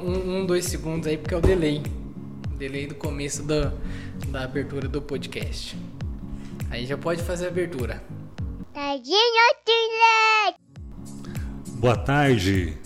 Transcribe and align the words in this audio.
Um, 0.00 0.42
um, 0.42 0.46
dois 0.46 0.64
segundos 0.64 1.08
aí, 1.08 1.18
porque 1.18 1.34
é 1.34 1.36
o 1.36 1.40
delay. 1.40 1.82
O 2.52 2.56
delay 2.56 2.86
do 2.86 2.94
começo 2.94 3.42
da, 3.42 3.72
da 4.28 4.44
abertura 4.44 4.86
do 4.86 5.02
podcast. 5.02 5.76
Aí 6.70 6.86
já 6.86 6.96
pode 6.96 7.20
fazer 7.22 7.46
a 7.46 7.48
abertura. 7.48 8.00
Boa 11.80 11.96
tarde. 11.96 12.78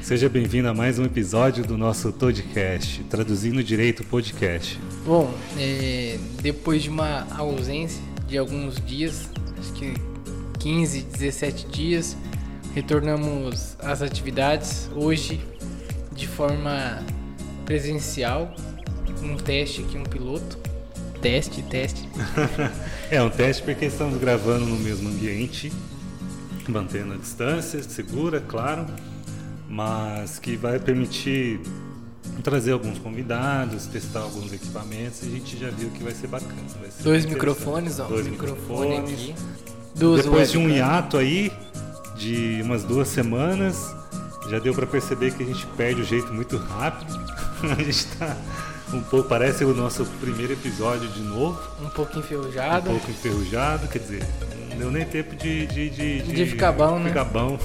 Seja 0.00 0.28
bem-vindo 0.28 0.68
a 0.68 0.74
mais 0.74 0.96
um 0.96 1.04
episódio 1.04 1.64
do 1.64 1.76
nosso 1.76 2.12
podcast, 2.12 3.02
Traduzindo 3.04 3.64
Direito 3.64 4.04
Podcast. 4.04 4.78
Bom, 5.04 5.34
é, 5.58 6.18
depois 6.40 6.84
de 6.84 6.88
uma 6.88 7.26
ausência 7.36 8.00
de 8.28 8.38
alguns 8.38 8.76
dias, 8.86 9.28
acho 9.58 9.72
que 9.72 9.94
15, 10.60 11.02
17 11.02 11.66
dias, 11.66 12.16
retornamos 12.72 13.76
às 13.80 14.02
atividades. 14.02 14.88
Hoje, 14.94 15.40
de 16.20 16.28
forma 16.28 17.02
presencial, 17.64 18.54
um 19.22 19.36
teste 19.36 19.80
aqui, 19.80 19.96
um 19.96 20.04
piloto. 20.04 20.58
Teste, 21.22 21.62
teste. 21.62 22.06
é 23.10 23.22
um 23.22 23.30
teste 23.30 23.62
porque 23.62 23.86
estamos 23.86 24.18
gravando 24.18 24.66
no 24.66 24.76
mesmo 24.76 25.08
ambiente, 25.08 25.72
mantendo 26.68 27.14
a 27.14 27.16
distância 27.16 27.82
segura, 27.82 28.40
claro, 28.40 28.86
mas 29.66 30.38
que 30.38 30.56
vai 30.56 30.78
permitir 30.78 31.60
trazer 32.42 32.72
alguns 32.72 32.98
convidados, 32.98 33.86
testar 33.86 34.20
alguns 34.20 34.52
equipamentos 34.52 35.22
e 35.22 35.26
a 35.26 35.30
gente 35.30 35.58
já 35.58 35.70
viu 35.70 35.90
que 35.90 36.02
vai 36.02 36.12
ser 36.12 36.26
bacana. 36.26 36.54
Vai 36.80 36.90
ser 36.90 37.02
Dois 37.02 37.24
microfones, 37.24 37.98
ó. 37.98 38.04
Dois 38.04 38.26
microfones. 38.26 39.10
microfones. 39.20 40.22
Depois 40.22 40.50
de 40.50 40.58
um 40.58 40.68
hiato 40.68 41.16
aí, 41.16 41.50
de 42.16 42.60
umas 42.62 42.84
duas 42.84 43.08
semanas, 43.08 43.94
já 44.50 44.58
deu 44.58 44.74
para 44.74 44.86
perceber 44.86 45.32
que 45.32 45.42
a 45.44 45.46
gente 45.46 45.64
perde 45.76 46.00
o 46.00 46.04
jeito 46.04 46.32
muito 46.32 46.56
rápido. 46.56 47.18
a 47.62 47.82
gente 47.82 48.06
tá 48.18 48.36
um 48.92 49.00
pouco, 49.00 49.28
parece 49.28 49.64
o 49.64 49.72
nosso 49.72 50.04
primeiro 50.20 50.52
episódio 50.52 51.08
de 51.08 51.22
novo. 51.22 51.60
Um 51.80 51.88
pouco 51.90 52.18
enferrujado. 52.18 52.90
Um 52.90 52.94
pouco 52.94 53.10
enferrujado, 53.10 53.86
quer 53.86 54.00
dizer, 54.00 54.26
não 54.70 54.78
deu 54.78 54.90
nem 54.90 55.04
tempo 55.04 55.36
de. 55.36 55.66
De, 55.66 55.90
de, 55.90 56.22
de, 56.22 56.32
de 56.32 56.46
ficar 56.46 56.72
bom, 56.72 56.98
né? 56.98 57.10
Ficar 57.10 57.24
bom. 57.24 57.58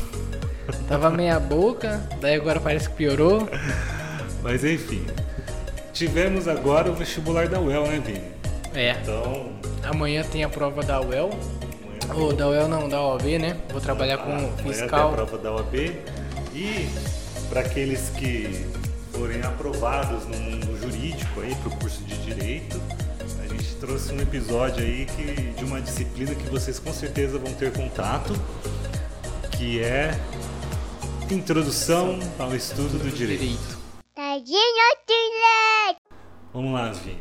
Tava 0.87 1.09
meia 1.09 1.39
boca, 1.39 2.07
daí 2.21 2.35
agora 2.35 2.59
parece 2.59 2.89
que 2.89 2.95
piorou. 2.95 3.49
Mas 4.43 4.63
enfim. 4.63 5.03
Tivemos 5.91 6.47
agora 6.47 6.91
o 6.91 6.93
vestibular 6.93 7.47
da 7.47 7.59
UEL, 7.59 7.87
né, 7.87 8.01
Vini? 8.05 8.21
É. 8.75 8.91
Então. 9.01 9.53
Amanhã 9.83 10.23
tem 10.23 10.43
a 10.43 10.49
prova 10.49 10.83
da 10.83 11.01
UEL. 11.01 11.31
Ou 12.13 12.29
oh, 12.29 12.33
da 12.33 12.47
UEL 12.47 12.67
não, 12.67 12.87
da 12.87 13.01
OAB, 13.01 13.23
né? 13.39 13.57
Vou 13.71 13.81
trabalhar 13.81 14.17
com 14.19 14.31
ah, 14.31 14.49
fiscal. 14.57 14.59
Amanhã 14.59 14.87
tem 14.87 14.99
a 14.99 15.09
prova 15.09 15.37
da 15.39 15.51
OAB. 15.53 15.95
E 16.55 16.87
para 17.49 17.59
aqueles 17.59 18.09
que 18.11 18.65
forem 19.11 19.41
aprovados 19.41 20.25
no 20.25 20.37
mundo 20.37 20.77
jurídico 20.77 21.41
aí 21.41 21.53
para 21.55 21.67
o 21.67 21.77
curso 21.79 22.01
de 22.05 22.17
direito, 22.19 22.81
a 23.43 23.47
gente 23.53 23.75
trouxe 23.75 24.13
um 24.13 24.21
episódio 24.21 24.81
aí 24.81 25.05
que, 25.05 25.51
de 25.51 25.65
uma 25.65 25.81
disciplina 25.81 26.33
que 26.33 26.49
vocês 26.49 26.79
com 26.79 26.93
certeza 26.93 27.37
vão 27.37 27.53
ter 27.55 27.73
contato, 27.73 28.31
que 29.57 29.83
é 29.83 30.11
Introdução 31.29 32.19
ao 32.39 32.55
Estudo 32.55 32.99
do 32.99 33.11
Direito. 33.11 33.77
Vamos 36.53 36.71
lá, 36.71 36.89
Vini. 36.93 37.19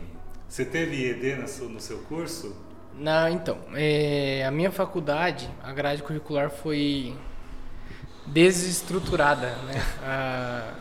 Você 0.48 0.64
teve 0.64 1.10
ED 1.10 1.42
no 1.68 1.80
seu 1.80 1.98
curso? 2.02 2.54
Não, 2.96 3.28
então. 3.28 3.58
É, 3.74 4.44
a 4.46 4.52
minha 4.52 4.70
faculdade, 4.70 5.50
a 5.60 5.72
grade 5.72 6.04
curricular 6.04 6.50
foi 6.50 7.16
desestruturada, 8.26 9.56
né? 9.66 9.82
A, 10.02 10.74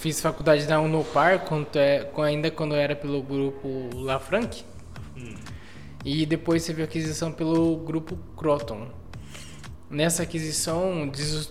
fiz 0.00 0.20
faculdade 0.20 0.66
na 0.66 0.80
Unopar, 0.80 1.40
quando 1.40 1.76
é, 1.76 2.08
ainda 2.18 2.50
quando 2.50 2.74
era 2.74 2.94
pelo 2.94 3.22
grupo 3.22 3.90
Lafranc. 3.94 4.62
Hum. 5.16 5.34
E 6.04 6.26
depois 6.26 6.64
teve 6.64 6.82
aquisição 6.82 7.32
pelo 7.32 7.76
grupo 7.76 8.18
Croton. 8.36 8.88
Nessa 9.88 10.22
aquisição, 10.22 11.10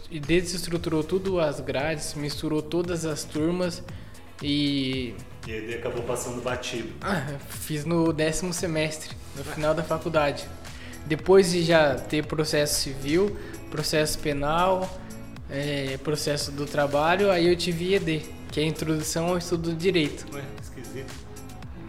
desestruturou 0.10 1.04
tudo 1.04 1.40
as 1.40 1.60
grades, 1.60 2.16
misturou 2.16 2.62
todas 2.62 3.06
as 3.06 3.24
turmas 3.24 3.84
e. 4.42 5.14
E 5.48 5.52
ele 5.52 5.76
acabou 5.76 6.04
passando 6.04 6.42
batido. 6.42 6.90
Ah, 7.02 7.36
fiz 7.50 7.86
no 7.86 8.12
décimo 8.12 8.52
semestre, 8.52 9.16
no 9.36 9.44
final 9.44 9.74
da 9.74 9.84
faculdade. 9.84 10.48
Depois 11.06 11.52
de 11.52 11.64
já 11.64 11.96
ter 11.96 12.26
processo 12.26 12.82
civil, 12.82 13.38
processo 13.70 14.20
penal, 14.20 14.90
é, 15.52 15.98
processo 15.98 16.52
do 16.52 16.66
trabalho, 16.66 17.30
aí 17.30 17.48
eu 17.48 17.56
tive 17.56 17.94
ED, 17.94 18.22
que 18.50 18.60
é 18.62 18.64
a 18.64 18.66
Introdução 18.66 19.28
ao 19.28 19.38
Estudo 19.38 19.72
do 19.72 19.76
Direito. 19.76 20.26
Ué, 20.34 20.42
esquisito. 20.62 21.14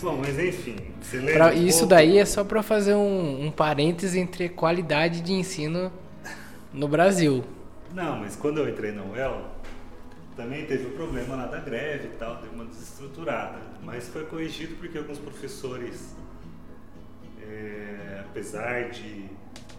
Bom, 0.02 0.16
mas 0.16 0.36
enfim, 0.36 0.76
você 1.00 1.18
lembra 1.18 1.34
pra, 1.34 1.54
Isso 1.54 1.86
daí 1.86 2.18
é 2.18 2.24
só 2.24 2.42
para 2.42 2.60
fazer 2.60 2.94
um, 2.94 3.46
um 3.46 3.50
parêntese 3.52 4.18
entre 4.18 4.48
qualidade 4.48 5.20
de 5.20 5.32
ensino 5.32 5.92
no 6.74 6.88
Brasil. 6.88 7.44
Não, 7.94 8.18
mas 8.18 8.34
quando 8.34 8.58
eu 8.58 8.68
entrei 8.68 8.90
na 8.90 9.04
UEL, 9.04 9.42
também 10.34 10.66
teve 10.66 10.86
o 10.86 10.88
um 10.88 10.92
problema 10.92 11.36
lá 11.36 11.46
da 11.46 11.60
greve 11.60 12.08
e 12.08 12.16
tal, 12.18 12.38
deu 12.42 12.50
uma 12.50 12.64
desestruturada. 12.64 13.58
Mas 13.84 14.08
foi 14.08 14.24
corrigido 14.24 14.74
porque 14.74 14.98
alguns 14.98 15.18
professores, 15.18 16.16
é, 17.40 18.22
apesar 18.24 18.90
de 18.90 19.26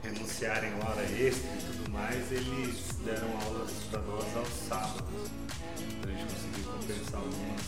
renunciarem 0.03 0.71
hora 0.75 1.01
extra 1.03 1.49
e 1.49 1.63
tudo 1.65 1.91
mais, 1.91 2.31
eles 2.31 2.97
deram 3.05 3.27
aulas 3.45 3.71
para 3.89 4.01
nós 4.01 4.35
aos 4.35 4.49
sábados. 4.67 5.31
Então 5.79 6.11
a 6.11 6.13
gente 6.13 6.33
conseguiu 6.33 6.71
compensar 6.71 7.21
algumas 7.21 7.61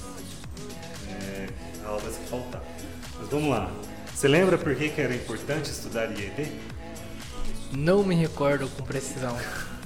é, 1.09 1.49
aulas 1.85 2.17
que 2.17 2.29
faltavam. 2.29 2.67
Mas 3.19 3.29
vamos 3.29 3.49
lá. 3.49 3.71
Você 4.13 4.27
lembra 4.27 4.57
por 4.57 4.75
que, 4.75 4.89
que 4.89 5.01
era 5.01 5.15
importante 5.15 5.69
estudar 5.69 6.11
IED? 6.11 6.51
Não 7.71 8.03
me 8.03 8.15
recordo 8.15 8.67
com 8.69 8.83
precisão. 8.83 9.37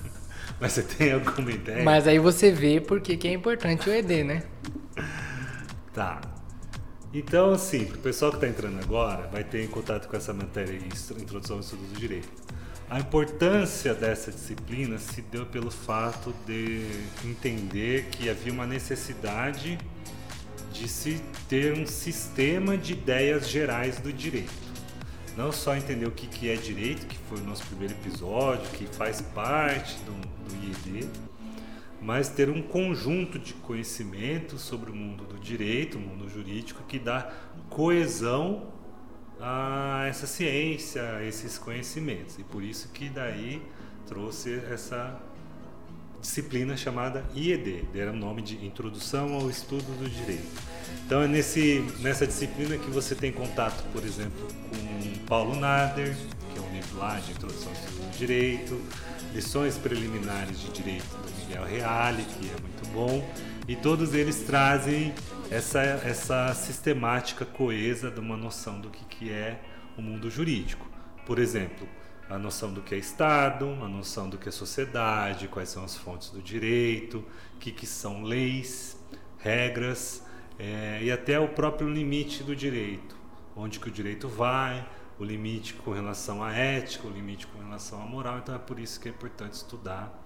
Mas 0.60 0.74
você 0.74 0.84
tem 0.84 1.14
alguma 1.14 1.52
ideia? 1.52 1.84
Mas 1.84 2.08
aí 2.08 2.20
você 2.20 2.52
vê 2.52 2.82
por 2.82 3.00
que 3.00 3.28
é 3.28 3.32
importante 3.32 3.90
o 3.90 3.94
ED, 3.94 4.24
né? 4.24 4.44
Tá. 5.94 6.20
Então, 7.12 7.54
assim, 7.54 7.86
o 7.86 7.98
pessoal 7.98 8.30
que 8.30 8.38
está 8.38 8.48
entrando 8.48 8.80
agora 8.80 9.28
vai 9.28 9.44
ter 9.44 9.64
em 9.64 9.68
contato 9.68 10.08
com 10.08 10.16
essa 10.16 10.32
matéria 10.32 10.78
Introdução 10.78 11.56
ao 11.56 11.62
Estudo 11.62 11.82
do 11.82 12.00
Direito. 12.00 12.30
A 12.88 13.00
importância 13.00 13.96
dessa 13.96 14.32
disciplina 14.32 14.98
se 15.00 15.22
deu 15.24 15.46
pelo 15.46 15.72
fato 15.72 16.34
de 16.46 16.86
entender 17.26 18.06
que 18.12 18.30
havia 18.30 18.54
uma 18.54 18.68
necessidade 18.68 19.78
de 20.72 20.88
se 20.88 21.20
ter 21.48 21.74
um 21.74 21.86
sistema 21.88 22.78
de 22.78 22.94
ideias 22.94 23.50
gerais 23.50 23.98
do 24.00 24.14
direito. 24.14 24.70
Não 25.36 25.52
só 25.52 25.76
entender 25.76 26.06
o 26.06 26.12
que, 26.12 26.28
que 26.28 26.50
é 26.50 26.56
direito, 26.56 27.08
que 27.08 27.18
foi 27.28 27.40
o 27.40 27.44
nosso 27.44 27.66
primeiro 27.66 27.94
episódio, 27.96 28.70
que 28.72 28.86
faz 28.86 29.22
parte 29.22 29.96
do, 30.00 30.14
do 30.48 30.66
IED, 30.66 31.10
mas 32.02 32.30
ter 32.30 32.50
um 32.50 32.62
conjunto 32.62 33.38
de 33.38 33.54
conhecimentos 33.54 34.62
sobre 34.62 34.92
o 34.92 34.96
mundo 34.96 35.26
do 35.26 35.40
direito, 35.40 35.98
o 35.98 36.02
mundo 36.02 36.30
jurídico, 36.30 36.84
que 36.88 36.98
dá 36.98 37.32
coesão 37.70 38.68
a 39.40 40.06
essa 40.08 40.28
ciência, 40.28 41.04
a 41.18 41.24
esses 41.24 41.58
conhecimentos. 41.58 42.38
E 42.40 42.44
por 42.44 42.64
isso 42.64 42.90
que 42.90 43.10
daí 43.10 43.62
trouxe 44.08 44.62
essa 44.70 45.20
disciplina 46.22 46.76
chamada 46.76 47.26
IED, 47.34 47.86
era 47.96 48.12
o 48.12 48.16
nome 48.16 48.42
de 48.42 48.66
Introdução 48.66 49.34
ao 49.36 49.50
Estudo 49.50 49.86
do 49.98 50.10
Direito. 50.10 50.62
Então 51.06 51.22
é 51.22 51.28
nesse, 51.28 51.86
nessa 52.00 52.28
disciplina 52.28 52.78
que 52.78 52.90
você 52.90 53.16
tem 53.16 53.32
contato, 53.32 53.84
por 53.92 54.04
exemplo, 54.04 54.48
com 54.70 55.26
Paulo 55.26 55.56
Nader, 55.56 56.16
lá 57.00 57.18
de 57.18 57.32
Introdução 57.32 57.72
ao 57.72 58.12
do 58.12 58.18
Direito, 58.18 58.78
lições 59.34 59.78
preliminares 59.78 60.60
de 60.60 60.70
direito 60.70 61.08
do 61.16 61.32
Miguel 61.40 61.64
Reale, 61.64 62.24
que 62.26 62.50
é 62.50 62.62
muito 62.62 62.90
bom, 62.94 63.26
e 63.70 63.76
todos 63.76 64.14
eles 64.14 64.42
trazem 64.42 65.14
essa, 65.50 65.80
essa 65.80 66.54
sistemática 66.54 67.46
coesa 67.46 68.12
de 68.12 68.20
uma 68.20 68.36
noção 68.36 68.82
do 68.82 68.90
que, 68.90 69.06
que 69.06 69.32
é 69.32 69.62
o 69.98 70.02
mundo 70.02 70.30
jurídico. 70.30 70.86
Por 71.26 71.40
exemplo, 71.40 71.88
a 72.30 72.38
noção 72.38 72.74
do 72.74 72.82
que 72.82 72.94
é 72.94 72.98
Estado, 72.98 73.66
a 73.82 73.88
noção 73.88 74.30
do 74.30 74.38
que 74.38 74.50
é 74.50 74.52
sociedade, 74.52 75.48
quais 75.48 75.70
são 75.70 75.86
as 75.86 75.96
fontes 75.96 76.32
do 76.32 76.42
direito, 76.42 77.20
o 77.56 77.60
que, 77.60 77.72
que 77.72 77.88
são 77.88 78.24
leis, 78.24 78.98
regras 79.38 80.22
é, 80.60 81.00
e 81.02 81.10
até 81.10 81.40
o 81.40 81.48
próprio 81.48 81.88
limite 81.88 82.44
do 82.44 82.54
direito, 82.54 83.16
onde 83.56 83.80
que 83.80 83.88
o 83.88 83.92
direito 83.92 84.28
vai, 84.28 84.86
o 85.20 85.24
limite 85.24 85.74
com 85.74 85.92
relação 85.92 86.42
à 86.42 86.54
ética, 86.54 87.08
o 87.08 87.12
limite 87.12 87.46
com 87.48 87.60
relação 87.60 88.02
à 88.02 88.06
moral. 88.06 88.38
Então 88.40 88.56
é 88.56 88.60
por 88.60 88.80
isso 88.80 89.00
que 89.00 89.10
é 89.10 89.12
importante 89.12 89.54
estudar 89.54 90.18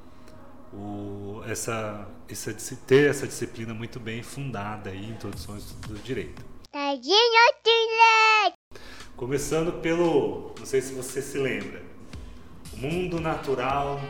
o, 0.71 1.41
essa, 1.47 2.07
essa, 2.29 2.53
ter 2.87 3.09
essa 3.09 3.27
disciplina 3.27 3.73
muito 3.73 3.99
bem 3.99 4.21
fundada 4.21 4.91
aí, 4.91 5.09
introdução 5.09 5.55
ao 5.55 5.59
estudo 5.59 5.93
do 5.93 5.99
direito. 5.99 6.43
Começando 9.15 9.81
pelo, 9.81 10.53
não 10.57 10.65
sei 10.65 10.81
se 10.81 10.93
você 10.93 11.21
se 11.21 11.37
lembra, 11.37 11.81
o 12.73 12.77
mundo 12.77 13.19
natural, 13.19 14.01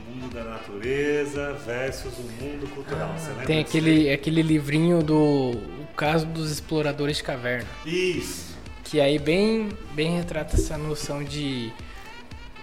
o 0.00 0.10
mundo 0.10 0.34
da 0.34 0.42
natureza 0.42 1.52
versus 1.64 2.18
o 2.18 2.42
mundo 2.42 2.68
cultural. 2.74 3.12
Você 3.16 3.28
lembra 3.30 3.46
Tem 3.46 3.60
aquele, 3.60 4.10
aquele 4.10 4.42
livrinho 4.42 5.02
do 5.02 5.52
o 5.52 5.86
caso 5.96 6.26
dos 6.26 6.50
exploradores 6.50 7.18
de 7.18 7.22
caverna. 7.22 7.68
Isso. 7.86 8.57
Que 8.90 9.00
aí 9.00 9.18
bem, 9.18 9.68
bem 9.92 10.16
retrata 10.16 10.56
essa 10.56 10.78
noção 10.78 11.22
de 11.22 11.70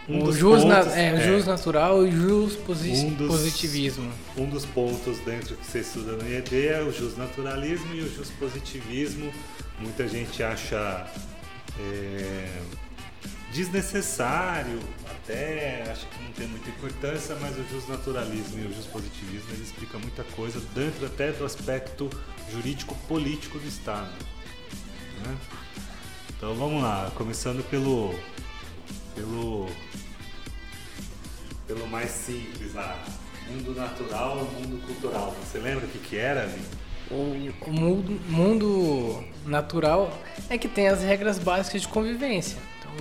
Um 0.09 0.23
o 0.23 0.31
jus, 0.31 0.63
na- 0.63 0.79
pontos- 0.81 0.93
é, 0.97 1.13
o 1.13 1.17
é. 1.17 1.23
jus 1.27 1.45
natural 1.45 2.05
e 2.05 2.09
o 2.09 2.11
jus 2.11 2.55
posi- 2.55 2.91
Um 2.91 3.13
dos- 3.13 3.27
positivismo. 3.27 4.11
Um 4.37 4.49
dos 4.49 4.65
pontos 4.65 5.19
dentro 5.19 5.55
que 5.55 5.65
você 5.65 5.79
estuda 5.79 6.13
no 6.13 6.27
IED 6.27 6.67
é 6.67 6.81
o 6.81 6.91
justnaturalismo 6.91 7.93
e 7.93 8.01
o 8.01 8.15
justpositivismo. 8.15 9.31
Muita 9.79 10.07
gente 10.07 10.41
acha 10.41 11.07
é, 11.79 12.47
desnecessário, 13.51 14.79
até 15.09 15.83
acha 15.91 16.05
que 16.07 16.23
não 16.23 16.31
tem 16.31 16.47
muita 16.47 16.69
importância, 16.69 17.35
mas 17.41 17.55
o 17.57 17.63
justnaturalismo 17.71 18.63
e 18.63 18.67
o 18.67 18.73
justpositivismo 18.73 19.49
ele 19.51 19.63
explica 19.63 19.97
muita 19.99 20.23
coisa 20.35 20.61
dentro 20.73 21.05
até 21.05 21.31
do 21.31 21.43
aspecto 21.45 22.09
jurídico-político 22.51 23.59
do 23.59 23.67
Estado. 23.67 24.09
né? 25.25 25.35
Então 26.45 26.53
vamos 26.53 26.83
lá, 26.83 27.11
começando 27.15 27.67
pelo 27.71 28.13
pelo 29.15 29.67
pelo 31.65 31.87
mais 31.87 32.11
simples 32.11 32.75
lá. 32.75 33.03
Mundo 33.49 33.73
natural, 33.73 34.35
mundo 34.53 34.79
cultural. 34.85 35.35
Você 35.41 35.57
lembra 35.57 35.87
o 35.87 35.89
que, 35.89 35.97
que 35.97 36.15
era, 36.15 36.45
Vi? 36.45 36.61
O, 37.09 37.67
o 37.67 37.73
mundo, 37.73 38.21
mundo 38.29 39.23
natural 39.43 40.15
é 40.47 40.55
que 40.55 40.67
tem 40.67 40.87
as 40.87 41.01
regras 41.01 41.39
básicas 41.39 41.81
de 41.81 41.87
convivência. 41.87 42.59
Então, 42.77 42.93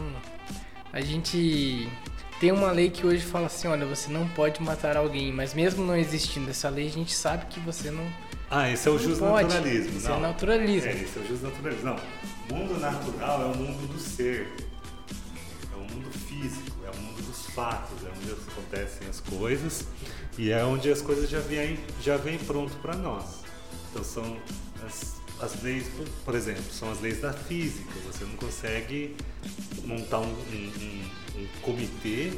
a 0.91 1.03
gente 1.03 1.87
tem 2.45 2.53
uma 2.53 2.71
lei 2.71 2.91
que 2.91 3.07
hoje 3.07 3.25
fala 3.25 3.47
assim, 3.47 3.69
olha, 3.69 3.87
você 3.87 4.11
não 4.11 4.29
pode 4.29 4.63
matar 4.63 4.99
alguém, 4.99 5.33
mas 5.33 5.55
mesmo 5.55 5.83
não 5.83 5.97
existindo 5.97 6.51
essa 6.51 6.69
lei, 6.69 6.87
a 6.89 6.91
gente 6.91 7.15
sabe 7.15 7.47
que 7.47 7.59
você 7.59 7.91
não, 7.91 8.07
Ah, 8.51 8.69
esse 8.71 8.87
é 8.87 8.91
o 8.91 8.99
justnaturalismo. 8.99 9.97
Isso 9.97 10.09
não. 10.11 10.17
é 10.17 10.21
naturalismo. 10.21 10.91
É, 10.91 10.93
esse 10.93 11.19
é 11.19 11.23
o 11.23 11.27
justnaturalismo. 11.27 11.87
Não, 11.87 11.97
mundo 12.55 12.79
natural 12.79 13.41
é 13.41 13.45
o 13.47 13.57
mundo 13.57 13.91
do 13.91 13.99
ser. 13.99 14.53
É 15.73 15.75
o 15.75 15.91
mundo 15.91 16.11
físico, 16.13 16.77
é 16.87 16.91
o 16.91 17.01
mundo 17.01 17.23
dos 17.23 17.47
fatos, 17.55 17.97
é 18.05 18.11
onde 18.11 18.33
acontecem 18.33 19.09
as 19.09 19.21
coisas 19.21 19.87
e 20.37 20.51
é 20.51 20.63
onde 20.63 20.93
as 20.93 21.01
coisas 21.01 21.31
já 21.31 21.41
vêm, 21.41 21.79
já 22.03 22.19
vêm 22.19 22.37
pronto 22.37 22.77
para 22.83 22.95
nós. 22.95 23.25
Então 23.91 24.05
são 24.05 24.37
as, 24.87 25.17
as 25.41 25.63
leis, 25.63 25.85
por- 26.25 26.35
exemplo, 26.35 26.63
são 26.73 26.91
as 26.91 27.01
leis 27.01 27.21
da 27.21 27.33
física. 27.33 27.91
Você 28.07 28.25
não 28.25 28.37
consegue 28.37 29.15
montar 29.85 30.21
um, 30.21 30.25
um- 30.53 31.03
um- 31.41 31.47
comitê 31.63 32.33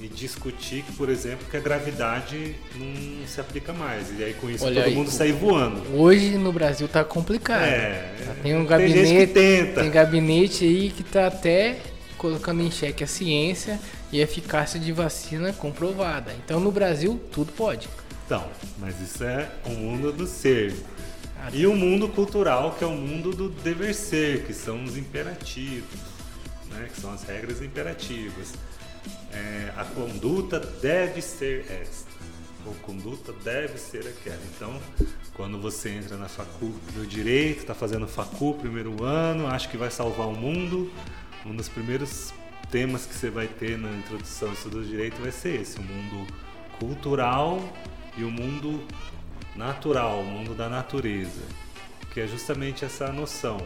e 0.00 0.08
discutir, 0.08 0.84
por 0.96 1.08
exemplo, 1.08 1.46
que 1.50 1.56
a 1.56 1.60
gravidade 1.60 2.56
não 2.74 3.26
se 3.26 3.40
aplica 3.40 3.72
mais. 3.72 4.08
E 4.18 4.24
aí 4.24 4.34
com 4.34 4.50
isso 4.50 4.64
Olha 4.64 4.82
todo 4.82 4.86
aí, 4.90 4.94
mundo 4.94 5.10
sai 5.10 5.32
voando. 5.32 5.82
Hoje 5.96 6.36
no 6.36 6.52
Brasil 6.52 6.88
tá 6.88 7.04
complicado. 7.04 7.62
É, 7.62 8.12
Tem 8.42 8.54
um 8.56 8.66
tem 8.66 8.88
gente 8.88 8.98
gabinete, 9.04 9.26
que 9.26 9.32
tenta. 9.34 9.80
tem 9.82 9.90
gabinete 9.90 10.64
aí 10.64 10.90
que 10.90 11.02
tá 11.04 11.26
até 11.28 11.78
colocando 12.18 12.62
em 12.62 12.70
xeque 12.70 13.04
a 13.04 13.06
ciência 13.06 13.78
e 14.10 14.20
a 14.20 14.24
eficácia 14.24 14.80
de 14.80 14.90
vacina 14.92 15.52
comprovada. 15.52 16.32
Então 16.44 16.58
no 16.58 16.72
Brasil 16.72 17.20
tudo 17.30 17.52
pode. 17.52 17.88
Então, 18.26 18.44
mas 18.78 18.98
isso 19.00 19.22
é 19.22 19.48
o 19.66 19.70
mundo 19.70 20.10
do 20.12 20.26
ser. 20.26 20.74
E 21.52 21.66
o 21.66 21.74
mundo 21.74 22.08
cultural, 22.08 22.72
que 22.72 22.84
é 22.84 22.86
o 22.86 22.96
mundo 22.96 23.30
do 23.30 23.48
dever 23.48 23.94
ser, 23.94 24.44
que 24.44 24.52
são 24.52 24.84
os 24.84 24.96
imperativos, 24.96 26.00
né? 26.70 26.88
que 26.92 27.00
são 27.00 27.12
as 27.12 27.22
regras 27.24 27.60
imperativas. 27.62 28.52
É, 29.32 29.72
a 29.76 29.84
conduta 29.84 30.58
deve 30.58 31.20
ser 31.20 31.66
esta, 31.70 32.10
ou 32.64 32.74
conduta 32.74 33.32
deve 33.44 33.78
ser 33.78 34.06
aquela. 34.06 34.40
Então, 34.54 34.80
quando 35.34 35.60
você 35.60 35.90
entra 35.90 36.16
na 36.16 36.28
facu 36.28 36.72
no 36.96 37.06
direito, 37.06 37.60
está 37.60 37.74
fazendo 37.74 38.06
facu 38.06 38.54
primeiro 38.54 39.02
ano, 39.04 39.46
acha 39.46 39.68
que 39.68 39.76
vai 39.76 39.90
salvar 39.90 40.28
o 40.28 40.34
mundo, 40.34 40.90
um 41.44 41.54
dos 41.54 41.68
primeiros 41.68 42.32
temas 42.70 43.04
que 43.04 43.14
você 43.14 43.30
vai 43.30 43.46
ter 43.46 43.76
na 43.76 43.90
introdução 43.92 44.48
ao 44.48 44.54
estudo 44.54 44.80
do 44.80 44.84
direito 44.84 45.20
vai 45.20 45.30
ser 45.30 45.60
esse, 45.60 45.78
o 45.78 45.82
mundo 45.82 46.26
cultural 46.78 47.60
e 48.16 48.24
o 48.24 48.30
mundo 48.30 48.82
natural, 49.56 50.20
o 50.20 50.24
mundo 50.24 50.54
da 50.54 50.68
natureza, 50.68 51.42
que 52.12 52.20
é 52.20 52.26
justamente 52.26 52.84
essa 52.84 53.12
noção. 53.12 53.60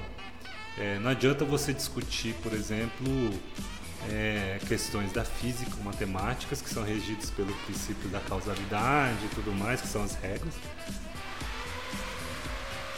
É, 0.77 0.99
não 1.01 1.11
adianta 1.11 1.45
você 1.45 1.73
discutir, 1.73 2.35
por 2.43 2.53
exemplo, 2.53 3.33
é, 4.11 4.59
questões 4.69 5.11
da 5.13 5.25
física, 5.25 5.73
matemáticas, 5.85 6.63
que 6.63 6.69
são 6.71 6.85
regidas 6.85 7.31
pelo 7.31 7.53
princípio 7.67 8.09
da 8.11 8.21
causalidade 8.21 9.17
e 9.25 9.29
tudo 9.35 9.53
mais, 9.53 9.81
que 9.81 9.89
são 9.89 10.03
as 10.05 10.15
regras. 10.17 10.55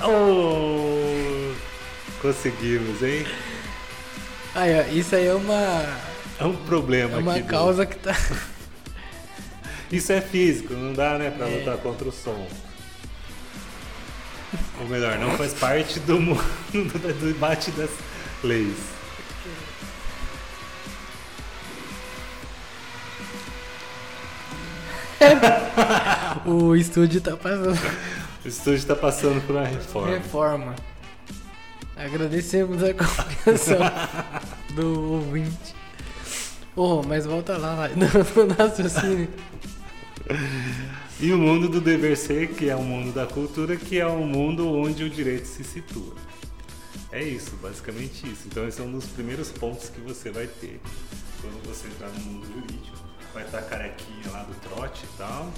Oh, 0.03 1.53
conseguimos, 2.23 3.03
hein? 3.03 3.27
Aí, 4.55 4.99
isso 4.99 5.15
aí 5.15 5.27
é 5.27 5.35
uma, 5.35 5.85
É 6.39 6.45
um 6.45 6.57
problema 6.57 7.17
é 7.17 7.21
uma 7.21 7.33
aqui. 7.33 7.43
do- 7.43 7.49
causa 7.49 7.87
que 7.87 7.97
tá. 7.99 8.15
Isso 9.93 10.13
é 10.13 10.21
físico, 10.21 10.73
não 10.73 10.93
dá, 10.93 11.19
né, 11.19 11.31
pra 11.31 11.49
É. 11.49 11.59
lutar 11.59 11.77
contra 11.79 12.09
o 12.09 12.13
som. 12.13 12.47
Ou 14.81 14.89
melhor, 14.89 15.19
não 15.19 15.37
faz 15.37 15.53
parte 15.55 16.01
do 16.01 16.19
mundo 16.21 16.43
do 16.73 17.27
debate 17.33 17.71
das 17.73 17.91
leis. 18.43 18.77
O 26.47 26.75
estúdio 26.75 27.21
tá 27.21 27.37
passando 27.37 27.79
O 28.45 28.49
estúdio 28.49 28.79
está 28.79 28.97
passando 28.97 29.47
por 29.47 29.57
uma 29.57 29.67
reforma. 29.67 30.11
reforma. 30.11 30.75
Agradecemos 31.97 32.83
a 32.83 32.95
compreensão 32.95 33.79
do 34.75 35.13
ouvinte. 35.13 35.75
Oh, 36.75 37.03
mas 37.03 37.27
volta 37.27 37.59
lá, 37.59 37.75
vai, 37.75 37.91
no, 37.95 38.07
no 38.47 38.55
raciocínio. 38.55 39.29
E 41.23 41.33
o 41.33 41.39
mundo 41.39 41.69
do 41.69 41.81
dever 41.81 42.17
ser, 42.17 42.49
que 42.55 42.71
é 42.71 42.75
o 42.75 42.83
mundo 42.83 43.13
da 43.13 43.27
cultura, 43.27 43.77
que 43.77 43.99
é 43.99 44.07
o 44.07 44.25
mundo 44.25 44.67
onde 44.69 45.05
o 45.05 45.11
direito 45.11 45.47
se 45.47 45.63
situa. 45.63 46.15
É 47.13 47.23
isso, 47.23 47.57
basicamente 47.63 48.27
isso. 48.27 48.45
Então 48.47 48.67
esse 48.67 48.81
é 48.81 48.85
um 48.85 48.93
dos 48.93 49.05
primeiros 49.07 49.51
pontos 49.51 49.91
que 49.91 50.01
você 50.01 50.31
vai 50.31 50.47
ter 50.47 50.81
quando 51.43 51.63
você 51.67 51.89
entrar 51.89 52.09
no 52.09 52.21
mundo 52.21 52.47
jurídico. 52.47 52.97
Vai 53.35 53.45
estar 53.45 53.59
a 53.59 53.63
carequinha 53.63 54.31
lá 54.31 54.45
do 54.45 54.55
trote 54.61 55.05
e 55.05 55.19
tal. 55.19 55.53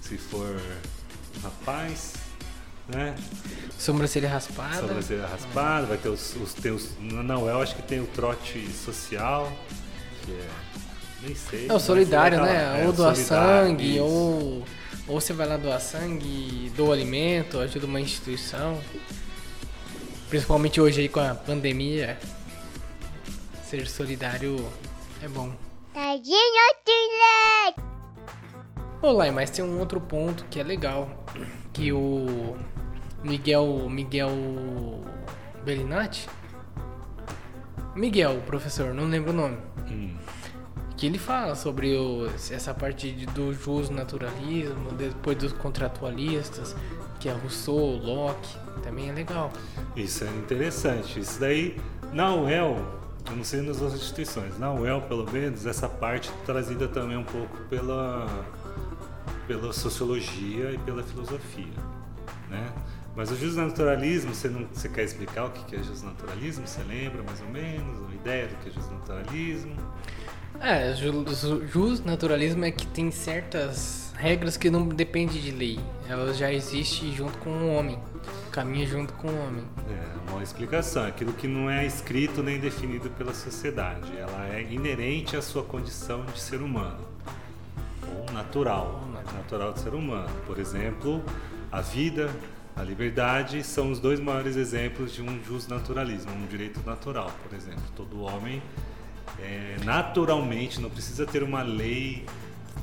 Se 0.00 0.16
for 0.16 0.60
rapaz, 1.42 2.14
né? 2.88 3.14
Sobrancelha 3.78 4.28
raspada. 4.28 4.80
Sobrancelha 4.80 5.26
raspada, 5.26 5.86
vai 5.86 5.98
ter 5.98 6.08
os, 6.08 6.36
os, 6.36 6.54
tem 6.54 6.72
os. 6.72 6.92
Na 7.00 7.38
UEL 7.38 7.60
acho 7.60 7.74
que 7.76 7.82
tem 7.82 8.00
o 8.00 8.06
trote 8.06 8.66
social, 8.72 9.52
que 10.24 10.32
é. 10.32 10.48
Nem 11.22 11.34
sei. 11.34 11.66
É 11.68 11.74
o 11.74 11.80
solidário, 11.80 12.40
né? 12.40 12.82
É, 12.82 12.84
ou 12.84 12.90
o 12.90 12.92
doar 12.92 13.16
sangue, 13.16 13.96
isso. 13.96 14.04
ou, 14.04 14.64
ou 15.08 15.20
você 15.20 15.32
vai 15.32 15.46
lá 15.46 15.56
doar 15.56 15.80
sangue, 15.80 16.70
doa 16.76 16.94
alimento, 16.94 17.58
ajuda 17.58 17.86
uma 17.86 18.00
instituição. 18.00 18.78
Principalmente 20.28 20.80
hoje 20.80 21.00
aí 21.00 21.08
com 21.08 21.20
a 21.20 21.34
pandemia. 21.34 22.18
Ser 23.64 23.88
solidário 23.88 24.56
é 25.22 25.28
bom. 25.28 25.52
Olá, 29.00 29.30
mas 29.32 29.50
tem 29.50 29.64
um 29.64 29.78
outro 29.78 30.00
ponto 30.00 30.44
que 30.50 30.60
é 30.60 30.62
legal. 30.62 31.24
Que 31.72 31.90
o 31.92 32.56
Miguel. 33.22 33.88
Miguel. 33.88 34.30
Bellinati? 35.64 36.28
Miguel, 37.94 38.42
professor, 38.46 38.92
não 38.92 39.04
lembro 39.04 39.30
o 39.30 39.34
nome. 39.34 39.56
Hum. 39.90 40.16
Que 40.98 41.06
ele 41.06 41.18
fala 41.18 41.54
sobre 41.54 41.96
o- 41.96 42.26
essa 42.50 42.74
parte 42.74 43.10
de- 43.12 43.24
do 43.26 43.54
jus 43.54 43.88
naturalismo, 43.88 44.90
depois 44.92 45.38
dos 45.38 45.52
contratualistas, 45.52 46.74
que 47.20 47.28
é 47.28 47.32
Rousseau, 47.32 47.96
Locke, 47.96 48.56
também 48.82 49.08
é 49.08 49.12
legal. 49.12 49.50
Isso 49.96 50.24
é 50.24 50.28
interessante. 50.28 51.20
Isso 51.20 51.38
daí, 51.40 51.80
na 52.12 52.34
UEL, 52.34 52.76
eu 53.30 53.36
não 53.36 53.44
sei 53.44 53.60
nas 53.62 53.80
outras 53.80 54.00
instituições, 54.00 54.58
na 54.58 54.72
UEL, 54.72 55.02
pelo 55.02 55.30
menos, 55.30 55.66
essa 55.66 55.88
parte 55.88 56.30
trazida 56.44 56.88
também 56.88 57.16
um 57.16 57.24
pouco 57.24 57.56
pela, 57.70 58.26
pela 59.46 59.72
sociologia 59.72 60.72
e 60.72 60.78
pela 60.78 61.02
filosofia, 61.02 61.72
né? 62.50 62.72
Mas 63.14 63.30
o 63.32 63.36
justnaturalismo, 63.36 64.32
você, 64.34 64.48
não, 64.48 64.66
você 64.72 64.88
quer 64.88 65.02
explicar 65.04 65.46
o 65.46 65.50
que 65.50 65.74
é 65.74 65.82
justnaturalismo? 65.82 66.66
Você 66.66 66.82
lembra 66.84 67.22
mais 67.22 67.40
ou 67.40 67.48
menos 67.48 67.98
uma 68.00 68.14
ideia 68.14 68.46
do 68.48 68.54
que 68.56 68.68
é 68.68 68.72
justnaturalismo? 68.72 69.76
É, 70.60 70.92
ju- 70.94 71.24
ju- 71.34 71.66
jus 71.66 72.04
naturalismo 72.04 72.64
é 72.64 72.70
que 72.70 72.86
tem 72.88 73.10
certas 73.10 74.12
regras 74.16 74.56
que 74.56 74.68
não 74.68 74.88
dependem 74.88 75.40
de 75.40 75.52
lei, 75.52 75.78
elas 76.08 76.36
já 76.36 76.52
existem 76.52 77.14
junto 77.14 77.38
com 77.38 77.50
o 77.50 77.74
homem, 77.74 77.96
caminha 78.50 78.84
junto 78.84 79.12
com 79.14 79.28
o 79.28 79.46
homem. 79.46 79.64
É 79.88 80.30
uma 80.32 80.42
explicação, 80.42 81.06
aquilo 81.06 81.32
que 81.32 81.46
não 81.46 81.70
é 81.70 81.86
escrito 81.86 82.42
nem 82.42 82.58
definido 82.58 83.08
pela 83.10 83.32
sociedade. 83.32 84.10
Ela 84.16 84.48
é 84.48 84.62
inerente 84.68 85.36
à 85.36 85.42
sua 85.42 85.62
condição 85.62 86.24
de 86.24 86.40
ser 86.40 86.60
humano. 86.60 87.06
Ou 88.16 88.32
natural, 88.32 89.08
natural 89.32 89.72
do 89.72 89.78
ser 89.78 89.94
humano. 89.94 90.30
Por 90.46 90.58
exemplo, 90.58 91.22
a 91.70 91.80
vida, 91.80 92.28
a 92.74 92.82
liberdade 92.82 93.62
são 93.62 93.92
os 93.92 94.00
dois 94.00 94.18
maiores 94.18 94.56
exemplos 94.56 95.12
de 95.12 95.22
um 95.22 95.40
justnaturalismo, 95.44 96.32
um 96.32 96.46
direito 96.46 96.80
natural, 96.84 97.30
por 97.48 97.56
exemplo. 97.56 97.82
Todo 97.94 98.22
homem 98.22 98.60
é, 99.40 99.76
naturalmente 99.84 100.80
não 100.80 100.90
precisa 100.90 101.26
ter 101.26 101.42
uma 101.42 101.62
lei 101.62 102.24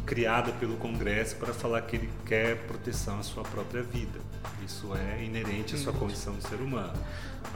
criada 0.05 0.51
pelo 0.53 0.77
Congresso 0.77 1.35
para 1.37 1.53
falar 1.53 1.81
que 1.81 1.95
ele 1.95 2.09
quer 2.25 2.57
proteção 2.67 3.19
à 3.19 3.23
sua 3.23 3.43
própria 3.43 3.81
vida. 3.81 4.19
Isso 4.63 4.91
é 4.95 5.23
inerente 5.23 5.75
à 5.75 5.77
sua 5.77 5.93
condição 5.93 6.33
de 6.35 6.47
ser 6.47 6.57
humano. 6.57 6.93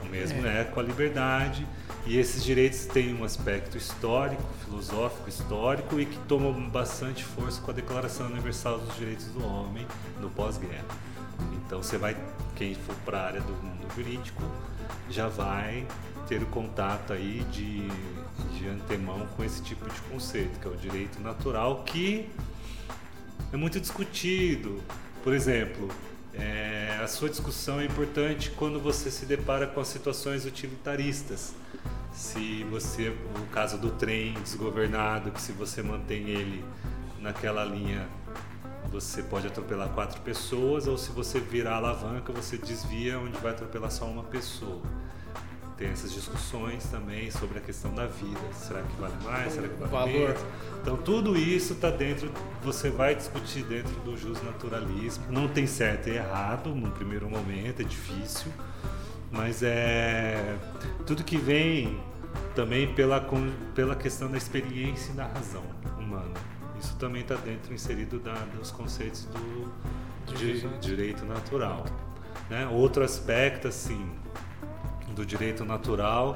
O 0.02 0.06
mesmo 0.06 0.44
é. 0.46 0.62
é 0.62 0.64
com 0.64 0.80
a 0.80 0.82
liberdade 0.82 1.66
e 2.06 2.18
esses 2.18 2.42
direitos 2.42 2.86
têm 2.86 3.14
um 3.14 3.24
aspecto 3.24 3.76
histórico, 3.76 4.42
filosófico, 4.64 5.28
histórico 5.28 6.00
e 6.00 6.06
que 6.06 6.18
tomam 6.26 6.52
bastante 6.68 7.24
força 7.24 7.60
com 7.60 7.70
a 7.70 7.74
Declaração 7.74 8.26
Universal 8.26 8.78
dos 8.78 8.96
Direitos 8.96 9.26
do 9.26 9.44
Homem 9.44 9.86
no 10.20 10.30
pós-guerra. 10.30 10.84
Então 11.54 11.82
você 11.82 11.98
vai, 11.98 12.16
quem 12.56 12.74
for 12.74 12.94
para 13.04 13.18
a 13.18 13.26
área 13.26 13.40
do 13.40 13.52
mundo 13.52 13.86
jurídico, 13.94 14.42
já 15.08 15.28
vai 15.28 15.86
ter 16.28 16.42
o 16.42 16.46
contato 16.46 17.12
aí 17.12 17.44
de, 17.50 17.88
de 18.56 18.68
antemão 18.68 19.26
com 19.36 19.44
esse 19.44 19.62
tipo 19.62 19.88
de 19.88 20.00
conceito, 20.02 20.58
que 20.60 20.66
é 20.66 20.70
o 20.70 20.76
direito 20.76 21.20
natural, 21.20 21.84
que 21.84 22.28
é 23.52 23.56
muito 23.56 23.80
discutido. 23.80 24.82
Por 25.22 25.34
exemplo, 25.34 25.88
é, 26.34 26.98
a 27.02 27.06
sua 27.06 27.28
discussão 27.28 27.80
é 27.80 27.84
importante 27.84 28.50
quando 28.50 28.80
você 28.80 29.10
se 29.10 29.26
depara 29.26 29.66
com 29.66 29.80
as 29.80 29.88
situações 29.88 30.44
utilitaristas. 30.44 31.54
Se 32.12 32.64
você, 32.64 33.08
o 33.08 33.46
caso 33.52 33.78
do 33.78 33.90
trem 33.90 34.34
desgovernado, 34.34 35.30
que 35.30 35.40
se 35.40 35.52
você 35.52 35.82
mantém 35.82 36.28
ele 36.28 36.64
naquela 37.20 37.64
linha, 37.64 38.08
você 38.90 39.22
pode 39.22 39.46
atropelar 39.46 39.88
quatro 39.90 40.20
pessoas, 40.22 40.86
ou 40.86 40.98
se 40.98 41.10
você 41.12 41.38
virar 41.38 41.74
a 41.74 41.76
alavanca, 41.76 42.32
você 42.32 42.56
desvia 42.56 43.18
onde 43.18 43.38
vai 43.38 43.52
atropelar 43.52 43.90
só 43.90 44.06
uma 44.06 44.24
pessoa 44.24 44.82
tem 45.80 45.88
essas 45.88 46.12
discussões 46.12 46.84
também 46.84 47.30
sobre 47.30 47.58
a 47.58 47.60
questão 47.62 47.94
da 47.94 48.06
vida. 48.06 48.38
Será 48.52 48.82
que 48.82 49.00
vale 49.00 49.14
mais? 49.24 49.54
Será 49.54 49.66
que 49.66 49.74
vale 49.76 49.90
Valor. 49.90 50.12
menos? 50.12 50.40
Então 50.82 50.96
tudo 50.98 51.38
isso 51.38 51.72
está 51.72 51.90
dentro, 51.90 52.30
você 52.62 52.90
vai 52.90 53.14
discutir 53.14 53.64
dentro 53.64 53.94
do 54.00 54.14
justnaturalismo. 54.14 55.24
Não 55.30 55.48
tem 55.48 55.66
certo 55.66 56.10
e 56.10 56.16
errado 56.16 56.74
no 56.74 56.90
primeiro 56.90 57.30
momento, 57.30 57.80
é 57.80 57.84
difícil, 57.84 58.52
mas 59.32 59.62
é 59.62 60.54
tudo 61.06 61.24
que 61.24 61.38
vem 61.38 61.98
também 62.54 62.92
pela, 62.94 63.26
pela 63.74 63.96
questão 63.96 64.30
da 64.30 64.36
experiência 64.36 65.12
e 65.12 65.14
da 65.14 65.26
razão 65.26 65.64
humana. 65.98 66.34
Isso 66.78 66.94
também 66.96 67.22
está 67.22 67.36
dentro, 67.36 67.72
inserido 67.72 68.18
da, 68.18 68.34
dos 68.54 68.70
conceitos 68.70 69.24
do, 69.24 69.72
do 70.26 70.78
direito 70.78 71.24
natural. 71.24 71.86
Né? 72.50 72.66
Outro 72.66 73.02
aspecto, 73.02 73.68
assim, 73.68 74.10
do 75.14 75.24
direito 75.24 75.64
natural. 75.64 76.34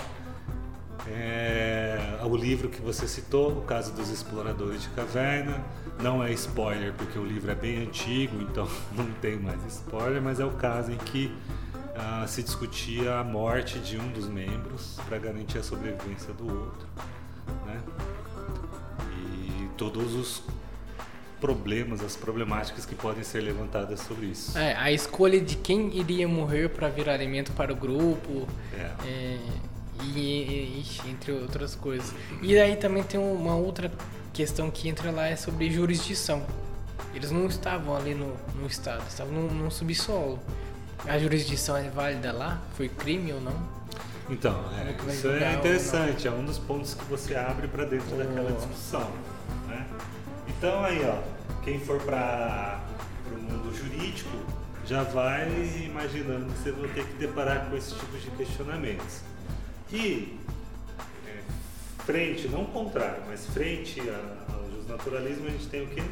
É, 1.06 2.18
o 2.24 2.34
livro 2.34 2.68
que 2.68 2.80
você 2.80 3.06
citou, 3.06 3.58
o 3.58 3.62
caso 3.62 3.92
dos 3.92 4.08
exploradores 4.10 4.82
de 4.82 4.88
caverna, 4.90 5.62
não 6.02 6.24
é 6.24 6.32
spoiler 6.32 6.94
porque 6.94 7.18
o 7.18 7.24
livro 7.24 7.50
é 7.50 7.54
bem 7.54 7.82
antigo, 7.82 8.40
então 8.40 8.66
não 8.96 9.06
tem 9.20 9.38
mais 9.38 9.62
spoiler, 9.66 10.22
mas 10.22 10.40
é 10.40 10.44
o 10.44 10.52
caso 10.52 10.92
em 10.92 10.96
que 10.96 11.30
ah, 11.96 12.24
se 12.26 12.42
discutia 12.42 13.18
a 13.18 13.24
morte 13.24 13.78
de 13.78 13.98
um 13.98 14.08
dos 14.12 14.26
membros 14.26 14.98
para 15.06 15.18
garantir 15.18 15.58
a 15.58 15.62
sobrevivência 15.62 16.32
do 16.34 16.46
outro, 16.46 16.88
né? 17.66 17.80
E 19.12 19.68
todos 19.76 20.14
os 20.14 20.42
problemas, 21.44 22.02
as 22.02 22.16
problemáticas 22.16 22.86
que 22.86 22.94
podem 22.94 23.22
ser 23.22 23.42
levantadas 23.42 24.00
sobre 24.00 24.26
isso. 24.26 24.56
É, 24.56 24.74
a 24.76 24.90
escolha 24.90 25.38
de 25.38 25.56
quem 25.56 25.94
iria 25.94 26.26
morrer 26.26 26.70
para 26.70 26.88
virar 26.88 27.12
alimento 27.12 27.52
para 27.52 27.70
o 27.70 27.76
grupo. 27.76 28.48
É. 28.72 28.90
É, 29.06 29.38
e, 30.02 30.18
e, 30.18 30.84
entre 31.06 31.32
outras 31.32 31.74
coisas. 31.74 32.14
E 32.40 32.58
aí 32.58 32.76
também 32.76 33.02
tem 33.02 33.20
uma 33.20 33.54
outra 33.54 33.92
questão 34.32 34.70
que 34.70 34.88
entra 34.88 35.10
lá 35.10 35.26
é 35.26 35.36
sobre 35.36 35.70
jurisdição. 35.70 36.42
Eles 37.14 37.30
não 37.30 37.46
estavam 37.46 37.94
ali 37.94 38.14
no, 38.14 38.34
no 38.58 38.66
estado, 38.66 39.04
estavam 39.06 39.34
no, 39.34 39.50
no 39.52 39.70
subsolo. 39.70 40.40
A 41.06 41.18
jurisdição 41.18 41.76
é 41.76 41.90
válida 41.90 42.32
lá? 42.32 42.62
Foi 42.74 42.88
crime 42.88 43.34
ou 43.34 43.40
não? 43.42 43.68
Então, 44.30 44.64
é, 44.78 45.12
isso 45.12 45.28
é 45.28 45.52
interessante, 45.52 46.26
é 46.26 46.30
um 46.30 46.46
dos 46.46 46.58
pontos 46.58 46.94
que 46.94 47.04
você 47.04 47.34
abre 47.36 47.68
para 47.68 47.84
dentro 47.84 48.08
oh. 48.14 48.16
daquela 48.16 48.50
discussão. 48.50 49.10
Né? 49.68 49.86
Então 50.48 50.82
aí, 50.82 51.04
ó, 51.04 51.33
quem 51.64 51.80
for 51.80 52.00
para 52.02 52.84
o 53.32 53.38
mundo 53.38 53.74
jurídico 53.74 54.30
já 54.86 55.02
vai 55.02 55.48
imaginando 55.82 56.52
que 56.52 56.58
você 56.58 56.72
vai 56.72 56.90
ter 56.90 57.06
que 57.06 57.14
deparar 57.14 57.70
com 57.70 57.76
esse 57.76 57.94
tipo 57.94 58.18
de 58.18 58.30
questionamentos. 58.32 59.20
E 59.90 60.38
é, 61.26 61.40
frente, 62.04 62.48
não 62.48 62.66
contrário, 62.66 63.22
mas 63.26 63.46
frente 63.46 64.00
ao 64.00 64.88
naturalismo 64.88 65.46
a 65.46 65.50
gente 65.50 65.66
tem 65.68 65.84
o 65.84 65.86
quê? 65.86 66.02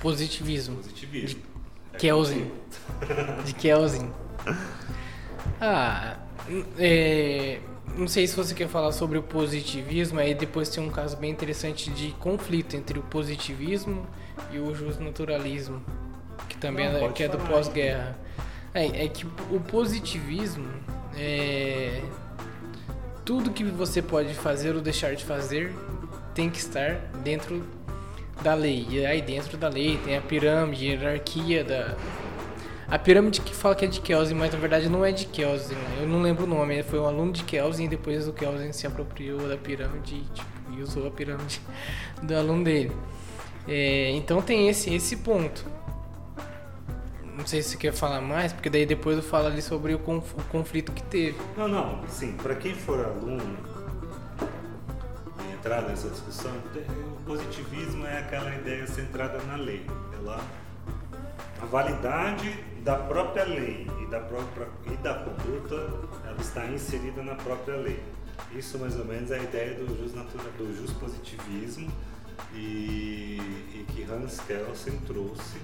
Positivismo. 0.00 0.76
Positivismo. 0.76 1.40
De 1.92 1.98
Kelsen. 1.98 2.50
De 3.46 3.54
Kelsen. 3.54 4.10
Ah, 5.60 6.16
é, 6.78 7.60
não 7.96 8.08
sei 8.08 8.26
se 8.26 8.34
você 8.36 8.54
quer 8.54 8.68
falar 8.68 8.90
sobre 8.90 9.18
o 9.18 9.22
positivismo, 9.22 10.18
aí 10.18 10.34
depois 10.34 10.68
tem 10.68 10.82
um 10.82 10.90
caso 10.90 11.16
bem 11.16 11.30
interessante 11.30 11.90
de 11.90 12.10
conflito 12.12 12.76
entre 12.76 12.98
o 12.98 13.02
positivismo 13.02 14.06
e 14.52 14.58
o 14.58 14.74
justnaturalismo, 14.74 15.82
que 16.48 16.56
também 16.56 16.92
não, 16.92 17.06
é, 17.06 17.12
que 17.12 17.22
é 17.22 17.28
do 17.28 17.38
pós-guerra. 17.38 18.16
É, 18.74 19.04
é 19.04 19.08
que 19.08 19.26
o 19.26 19.60
positivismo 19.60 20.68
é 21.16 22.02
tudo 23.24 23.50
que 23.50 23.64
você 23.64 24.00
pode 24.00 24.32
fazer 24.34 24.74
ou 24.74 24.80
deixar 24.80 25.14
de 25.14 25.24
fazer 25.24 25.74
tem 26.34 26.48
que 26.48 26.58
estar 26.58 26.94
dentro 27.22 27.62
da 28.42 28.54
lei. 28.54 28.86
E 28.88 29.04
aí 29.04 29.20
dentro 29.20 29.58
da 29.58 29.68
lei 29.68 29.98
tem 29.98 30.16
a 30.16 30.20
pirâmide, 30.20 30.86
a 30.86 30.90
hierarquia 30.90 31.64
da 31.64 31.96
a 32.90 32.98
pirâmide 32.98 33.42
que 33.42 33.54
fala 33.54 33.74
que 33.74 33.84
é 33.84 33.88
de 33.88 34.00
Kelsen, 34.00 34.34
mas 34.34 34.50
na 34.50 34.58
verdade 34.58 34.88
não 34.88 35.04
é 35.04 35.12
de 35.12 35.26
Kelsen. 35.26 35.76
Né? 35.76 35.98
Eu 36.00 36.08
não 36.08 36.22
lembro 36.22 36.44
o 36.44 36.46
nome. 36.46 36.82
Foi 36.82 36.98
um 36.98 37.04
aluno 37.04 37.32
de 37.32 37.44
Kelsen 37.44 37.84
e 37.84 37.88
depois 37.88 38.26
o 38.26 38.32
Kelsen 38.32 38.72
se 38.72 38.86
apropriou 38.86 39.46
da 39.46 39.58
pirâmide 39.58 40.22
tipo, 40.32 40.48
e 40.72 40.80
usou 40.82 41.06
a 41.06 41.10
pirâmide 41.10 41.60
do 42.22 42.34
aluno 42.34 42.64
dele. 42.64 42.92
É, 43.68 44.10
então 44.12 44.40
tem 44.40 44.68
esse, 44.68 44.94
esse 44.94 45.16
ponto. 45.16 45.62
Não 47.36 47.46
sei 47.46 47.62
se 47.62 47.70
você 47.70 47.76
quer 47.76 47.92
falar 47.92 48.20
mais, 48.22 48.52
porque 48.52 48.70
daí 48.70 48.86
depois 48.86 49.18
eu 49.18 49.22
falo 49.22 49.46
ali 49.46 49.60
sobre 49.60 49.94
o, 49.94 49.98
conf, 49.98 50.32
o 50.32 50.42
conflito 50.44 50.90
que 50.90 51.02
teve. 51.02 51.38
Não, 51.56 51.68
não, 51.68 52.00
sim, 52.08 52.32
para 52.32 52.54
quem 52.54 52.74
for 52.74 53.04
aluno 53.04 53.58
e 55.46 55.52
entrar 55.52 55.82
nessa 55.82 56.08
discussão, 56.08 56.50
o 56.50 57.22
positivismo 57.24 58.06
é 58.06 58.18
aquela 58.18 58.52
ideia 58.54 58.86
centrada 58.86 59.38
na 59.44 59.56
lei. 59.56 59.84
Ela, 60.18 60.40
a 61.60 61.66
validade 61.66 62.58
da 62.82 62.96
própria 62.96 63.44
lei 63.44 63.86
e 64.02 64.06
da 64.06 64.20
própria 64.20 64.66
e 64.86 64.96
da 64.96 65.14
conduta, 65.14 65.74
ela 66.26 66.40
está 66.40 66.64
inserida 66.66 67.22
na 67.22 67.34
própria 67.34 67.76
lei. 67.76 68.02
Isso 68.52 68.78
mais 68.78 68.98
ou 68.98 69.04
menos 69.04 69.30
é 69.30 69.38
a 69.38 69.42
ideia 69.42 69.74
do 69.74 69.86
jus, 69.96 70.14
natura, 70.14 70.50
do 70.56 70.74
jus 70.74 70.92
positivismo 70.94 71.88
e, 72.54 73.40
e 73.74 73.86
que 73.88 74.02
Hans 74.04 74.40
Kelsen 74.40 74.98
trouxe 75.06 75.58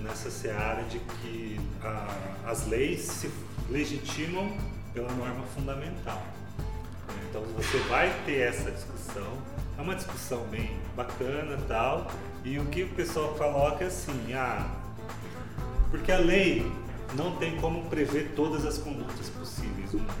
nessa 0.00 0.30
seara 0.30 0.82
de 0.84 0.98
que 0.98 1.60
a, 1.82 2.50
as 2.50 2.66
leis 2.66 3.00
se 3.00 3.30
legitimam 3.68 4.56
pela 4.92 5.12
norma 5.12 5.44
fundamental. 5.54 6.22
Então 7.28 7.42
você 7.56 7.78
vai 7.88 8.12
ter 8.24 8.40
essa 8.40 8.70
discussão, 8.70 9.38
é 9.76 9.82
uma 9.82 9.94
discussão 9.94 10.44
bem 10.48 10.76
bacana 10.96 11.58
tal, 11.66 12.10
e 12.44 12.58
o 12.58 12.66
que 12.66 12.84
o 12.84 12.88
pessoal 12.90 13.34
coloca 13.34 13.84
é 13.84 13.88
assim, 13.88 14.32
ah, 14.34 14.66
porque 15.90 16.12
a 16.12 16.18
lei 16.18 16.70
não 17.14 17.36
tem 17.36 17.56
como 17.56 17.88
prever 17.88 18.32
todas 18.34 18.64
as 18.66 18.78
condutas 18.78 19.28
possíveis 19.30 19.92
humanas. 19.94 20.14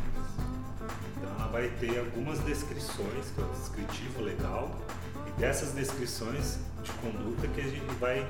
Então 1.16 1.30
ela 1.38 1.48
vai 1.48 1.68
ter 1.80 1.98
algumas 1.98 2.38
descrições, 2.40 3.30
que 3.34 3.40
é 3.40 3.44
o 3.44 3.48
descritivo 3.48 4.22
legal, 4.22 4.70
dessas 5.38 5.72
descrições 5.72 6.58
de 6.82 6.90
conduta 6.92 7.46
que 7.48 7.60
a 7.60 7.64
gente 7.64 7.94
vai 8.00 8.26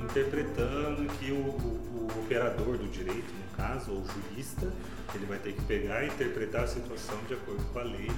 interpretando 0.00 1.06
que 1.18 1.32
o, 1.32 1.36
o, 1.36 2.08
o, 2.16 2.20
operador 2.20 2.76
do 2.76 2.88
direito, 2.88 3.32
no 3.32 3.56
caso, 3.56 3.92
ou 3.92 3.98
o 3.98 4.06
jurista, 4.06 4.72
ele 5.14 5.26
vai 5.26 5.38
ter 5.38 5.52
que 5.52 5.62
pegar 5.62 6.04
e 6.04 6.08
interpretar 6.08 6.64
a 6.64 6.66
situação 6.66 7.16
de 7.26 7.34
acordo 7.34 7.64
com 7.72 7.78
a 7.78 7.82
lei 7.82 8.10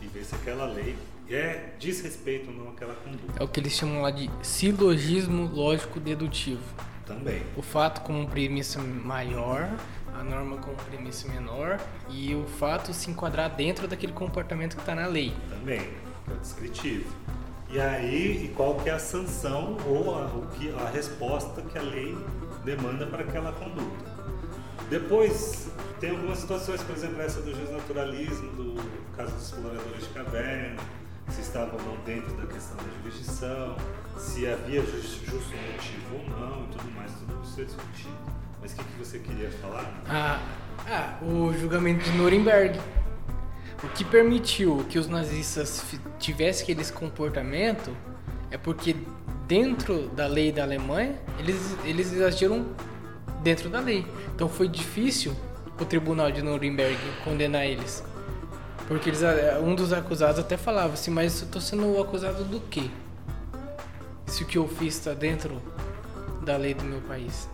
e 0.00 0.06
ver 0.06 0.24
se 0.24 0.34
aquela 0.34 0.66
lei 0.66 0.96
é 1.30 1.70
diz 1.78 2.00
respeito 2.02 2.50
ou 2.50 2.56
não 2.56 2.70
àquela 2.70 2.94
conduta. 2.94 3.40
É 3.40 3.44
o 3.44 3.48
que 3.48 3.60
eles 3.60 3.72
chamam 3.72 4.02
lá 4.02 4.10
de 4.10 4.30
silogismo 4.42 5.46
lógico 5.46 6.00
dedutivo. 6.00 6.62
Também. 7.06 7.42
O 7.56 7.62
fato 7.62 8.02
como 8.02 8.28
premissa 8.28 8.80
maior, 8.80 9.68
a 10.14 10.22
norma 10.22 10.56
como 10.58 10.76
premissa 10.76 11.28
menor 11.28 11.80
e 12.10 12.34
o 12.34 12.44
fato 12.44 12.92
se 12.92 13.10
enquadrar 13.10 13.54
dentro 13.54 13.88
daquele 13.88 14.12
comportamento 14.12 14.74
que 14.74 14.82
está 14.82 14.94
na 14.94 15.06
lei. 15.06 15.34
Também, 15.50 15.80
é 15.80 16.34
descritivo. 16.40 17.10
E 17.72 17.80
aí, 17.80 18.44
e 18.44 18.48
qual 18.48 18.74
que 18.74 18.90
é 18.90 18.92
a 18.92 18.98
sanção 18.98 19.78
ou 19.86 20.14
a, 20.14 20.26
o 20.26 20.46
que, 20.48 20.70
a 20.74 20.90
resposta 20.90 21.62
que 21.62 21.78
a 21.78 21.80
lei 21.80 22.14
demanda 22.62 23.06
para 23.06 23.22
aquela 23.22 23.50
conduta. 23.52 24.12
Depois, 24.90 25.70
tem 25.98 26.10
algumas 26.10 26.38
situações, 26.38 26.82
por 26.82 26.94
exemplo, 26.94 27.22
essa 27.22 27.40
do 27.40 27.54
justnaturalismo, 27.54 28.52
do 28.52 29.16
caso 29.16 29.32
dos 29.32 29.44
exploradores 29.44 30.06
de 30.06 30.08
caverna, 30.10 30.82
se 31.30 31.40
estavam 31.40 31.80
ou 31.80 31.86
não 31.86 32.04
dentro 32.04 32.30
da 32.34 32.46
questão 32.46 32.76
da 32.76 32.84
jurisdição, 33.02 33.74
se 34.18 34.46
havia 34.46 34.82
justo 34.82 35.32
motivo 35.32 36.16
ou 36.16 36.28
não 36.28 36.64
e 36.64 36.66
tudo 36.76 36.94
mais, 36.94 37.10
tudo 37.12 37.42
isso 37.42 37.58
é 37.58 37.64
discutido. 37.64 38.18
Mas 38.60 38.72
o 38.72 38.76
que, 38.76 38.84
que 38.84 38.98
você 38.98 39.18
queria 39.18 39.50
falar? 39.50 40.02
Ah, 40.06 40.40
ah, 40.86 41.24
o 41.24 41.54
julgamento 41.54 42.04
de 42.04 42.12
Nuremberg. 42.18 42.78
O 43.82 43.88
que 43.88 44.04
permitiu 44.04 44.84
que 44.88 44.98
os 44.98 45.08
nazistas 45.08 45.84
tivessem 46.18 46.62
aquele 46.62 46.84
comportamento 46.92 47.90
é 48.50 48.56
porque 48.56 48.94
dentro 49.48 50.08
da 50.08 50.26
lei 50.26 50.52
da 50.52 50.62
Alemanha 50.62 51.18
eles, 51.38 51.76
eles 51.84 52.20
agiram 52.20 52.66
dentro 53.42 53.68
da 53.68 53.80
lei. 53.80 54.06
Então 54.34 54.48
foi 54.48 54.68
difícil 54.68 55.34
o 55.80 55.84
tribunal 55.84 56.30
de 56.30 56.42
Nuremberg 56.42 56.96
condenar 57.24 57.66
eles. 57.66 58.04
Porque 58.86 59.10
eles, 59.10 59.20
um 59.62 59.74
dos 59.74 59.92
acusados 59.92 60.38
até 60.38 60.56
falava 60.56 60.94
assim, 60.94 61.10
mas 61.10 61.40
eu 61.40 61.46
estou 61.46 61.60
sendo 61.60 62.00
acusado 62.00 62.44
do 62.44 62.60
quê? 62.60 62.88
Se 64.26 64.44
o 64.44 64.46
que 64.46 64.58
eu 64.58 64.68
fiz 64.68 64.96
está 64.96 65.12
dentro 65.12 65.60
da 66.44 66.56
lei 66.56 66.72
do 66.72 66.84
meu 66.84 67.00
país. 67.00 67.48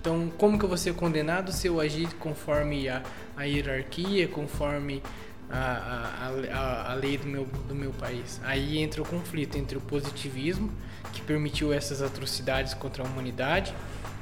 Então, 0.00 0.30
como 0.38 0.58
que 0.58 0.64
eu 0.64 0.68
vou 0.68 0.78
ser 0.78 0.94
condenado 0.94 1.52
se 1.52 1.66
eu 1.66 1.80
agir 1.80 2.08
conforme 2.14 2.88
a, 2.88 3.02
a 3.36 3.44
hierarquia, 3.44 4.28
conforme 4.28 5.02
a, 5.50 6.30
a, 6.52 6.92
a, 6.92 6.94
lei 6.94 7.18
do 7.18 7.26
meu, 7.26 7.46
do 7.66 7.74
meu 7.74 7.90
país? 7.92 8.40
Aí 8.44 8.78
entra 8.78 9.02
o 9.02 9.04
conflito 9.04 9.58
entre 9.58 9.76
o 9.76 9.80
positivismo, 9.80 10.70
que 11.12 11.20
permitiu 11.22 11.72
essas 11.72 12.00
atrocidades 12.00 12.74
contra 12.74 13.02
a 13.02 13.06
humanidade, 13.06 13.74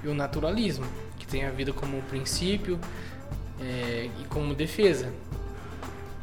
e 0.02 0.08
o 0.08 0.14
naturalismo, 0.14 0.86
que 1.18 1.26
tem 1.26 1.44
a 1.44 1.50
vida 1.50 1.72
como 1.72 2.00
princípio 2.02 2.78
é, 3.60 4.08
e 4.20 4.24
como 4.26 4.54
defesa. 4.54 5.12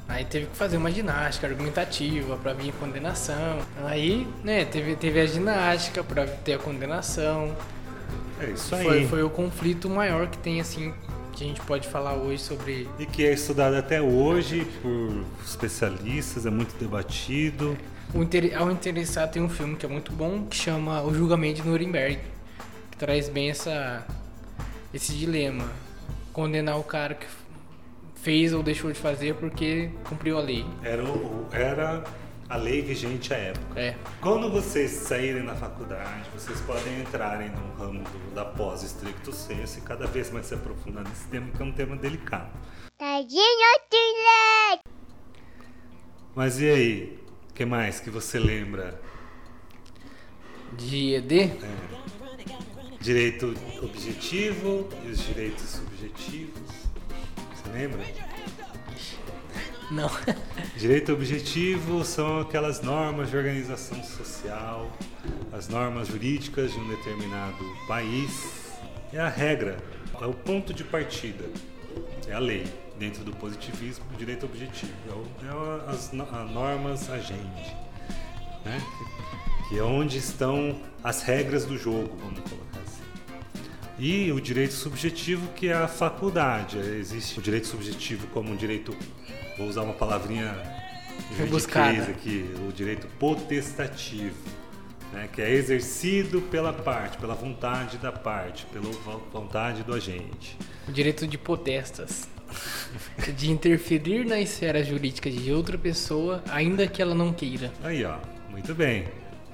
Aí 0.07 0.25
teve 0.25 0.47
que 0.47 0.55
fazer 0.55 0.77
uma 0.77 0.91
ginástica 0.91 1.47
argumentativa 1.47 2.35
para 2.37 2.53
vir 2.53 2.69
a 2.69 2.73
condenação. 2.73 3.59
Aí, 3.85 4.27
né, 4.43 4.65
teve, 4.65 4.95
teve 4.95 5.19
a 5.19 5.25
ginástica 5.25 6.03
para 6.03 6.25
ter 6.27 6.53
a 6.53 6.59
condenação. 6.59 7.55
É 8.43 8.51
isso 8.51 8.75
aí. 8.75 8.83
Foi, 8.83 9.07
foi 9.07 9.23
o 9.23 9.29
conflito 9.29 9.89
maior 9.89 10.27
que 10.27 10.37
tem, 10.37 10.59
assim, 10.59 10.93
que 11.31 11.43
a 11.43 11.47
gente 11.47 11.61
pode 11.61 11.87
falar 11.87 12.13
hoje 12.13 12.41
sobre. 12.41 12.87
E 12.99 13.05
que 13.05 13.25
é 13.25 13.33
estudado 13.33 13.75
até 13.75 14.01
hoje 14.01 14.67
por 14.81 15.25
especialistas, 15.45 16.45
é 16.45 16.49
muito 16.49 16.75
debatido. 16.77 17.77
Inter... 18.13 18.55
Ao 18.59 18.69
interessar, 18.71 19.29
tem 19.29 19.41
um 19.41 19.49
filme 19.49 19.75
que 19.75 19.85
é 19.85 19.89
muito 19.89 20.11
bom 20.11 20.45
que 20.45 20.55
chama 20.55 21.01
O 21.01 21.13
Julgamento 21.13 21.61
de 21.61 21.67
Nuremberg, 21.67 22.19
que 22.91 22.97
traz 22.97 23.29
bem 23.29 23.49
essa... 23.49 24.05
esse 24.93 25.13
dilema. 25.13 25.65
Condenar 26.31 26.79
o 26.79 26.83
cara 26.83 27.15
que 27.15 27.27
fez 28.15 28.53
ou 28.53 28.63
deixou 28.63 28.91
de 28.91 28.99
fazer 28.99 29.35
porque 29.35 29.89
cumpriu 30.07 30.37
a 30.37 30.41
lei. 30.41 30.65
Era, 30.83 31.03
era 31.51 32.03
a 32.49 32.55
lei 32.55 32.81
vigente 32.81 33.33
à 33.33 33.37
época. 33.37 33.79
É. 33.79 33.95
Quando 34.21 34.49
vocês 34.49 34.91
saírem 34.91 35.45
da 35.45 35.55
faculdade, 35.55 36.29
vocês 36.33 36.59
podem 36.61 37.01
entrarem 37.01 37.49
no 37.49 37.73
ramo 37.75 38.03
do, 38.03 38.35
da 38.35 38.45
pós 38.45 38.83
estricto 38.83 39.31
senso 39.31 39.79
e 39.79 39.81
cada 39.81 40.05
vez 40.07 40.31
mais 40.31 40.45
se 40.45 40.53
aprofundar 40.53 41.03
nesse 41.03 41.27
tema, 41.27 41.47
que 41.51 41.61
é 41.61 41.65
um 41.65 41.71
tema 41.71 41.95
delicado. 41.95 42.51
Mas 46.35 46.59
e 46.59 46.69
aí? 46.69 47.19
O 47.49 47.53
que 47.53 47.65
mais 47.65 47.99
que 47.99 48.09
você 48.09 48.39
lembra? 48.39 48.99
De 50.77 51.15
ED? 51.15 51.41
É. 51.41 51.49
Direito 52.99 53.53
objetivo 53.81 54.89
e 55.05 55.11
os 55.11 55.19
direitos 55.19 55.63
subjetivos. 55.63 56.71
Você 57.53 57.69
lembra? 57.71 57.99
Não. 59.91 60.09
Direito 60.77 61.13
objetivo 61.13 62.03
são 62.03 62.41
aquelas 62.41 62.81
normas 62.81 63.29
de 63.29 63.37
organização 63.37 64.03
social, 64.03 64.91
as 65.51 65.67
normas 65.67 66.07
jurídicas 66.07 66.71
de 66.71 66.79
um 66.79 66.87
determinado 66.89 67.63
país. 67.87 68.71
É 69.11 69.19
a 69.19 69.29
regra, 69.29 69.77
é 70.19 70.25
o 70.25 70.33
ponto 70.33 70.73
de 70.73 70.83
partida, 70.83 71.45
é 72.27 72.33
a 72.33 72.39
lei. 72.39 72.65
Dentro 72.97 73.23
do 73.23 73.35
positivismo, 73.35 74.05
o 74.13 74.17
direito 74.17 74.45
objetivo 74.45 74.91
é, 75.41 75.47
é 75.47 75.91
as 75.91 76.11
normas 76.11 77.09
agente, 77.09 77.75
né? 78.63 78.79
que 79.67 79.79
é 79.79 79.83
onde 79.83 80.19
estão 80.19 80.79
as 81.03 81.23
regras 81.23 81.65
do 81.65 81.77
jogo, 81.77 82.15
vamos 82.17 82.39
colocar 82.41 82.79
assim. 82.85 83.01
E 83.97 84.31
o 84.31 84.39
direito 84.39 84.73
subjetivo, 84.73 85.47
que 85.53 85.67
é 85.67 85.73
a 85.73 85.87
faculdade. 85.87 86.77
Existe 86.77 87.39
o 87.39 87.41
direito 87.41 87.67
subjetivo 87.67 88.27
como 88.27 88.51
um 88.51 88.55
direito 88.55 88.95
vou 89.57 89.67
usar 89.67 89.81
uma 89.81 89.93
palavrinha 89.93 90.55
rebuscada 91.37 92.03
aqui, 92.03 92.53
o 92.67 92.71
direito 92.71 93.07
potestativo, 93.19 94.35
né, 95.11 95.29
que 95.31 95.41
é 95.41 95.51
exercido 95.51 96.41
pela 96.41 96.73
parte, 96.73 97.17
pela 97.17 97.35
vontade 97.35 97.97
da 97.97 98.11
parte, 98.11 98.65
pela 98.67 98.89
vontade 99.31 99.83
do 99.83 99.93
agente. 99.93 100.57
O 100.87 100.91
direito 100.91 101.27
de 101.27 101.37
potestas. 101.37 102.27
de 103.35 103.49
interferir 103.49 104.25
na 104.25 104.39
esfera 104.39 104.83
jurídica 104.83 105.29
de 105.29 105.51
outra 105.51 105.75
pessoa, 105.75 106.43
ainda 106.51 106.85
que 106.85 107.01
ela 107.01 107.15
não 107.15 107.33
queira. 107.33 107.71
Aí, 107.83 108.03
ó, 108.05 108.17
muito 108.51 108.75
bem. 108.75 109.07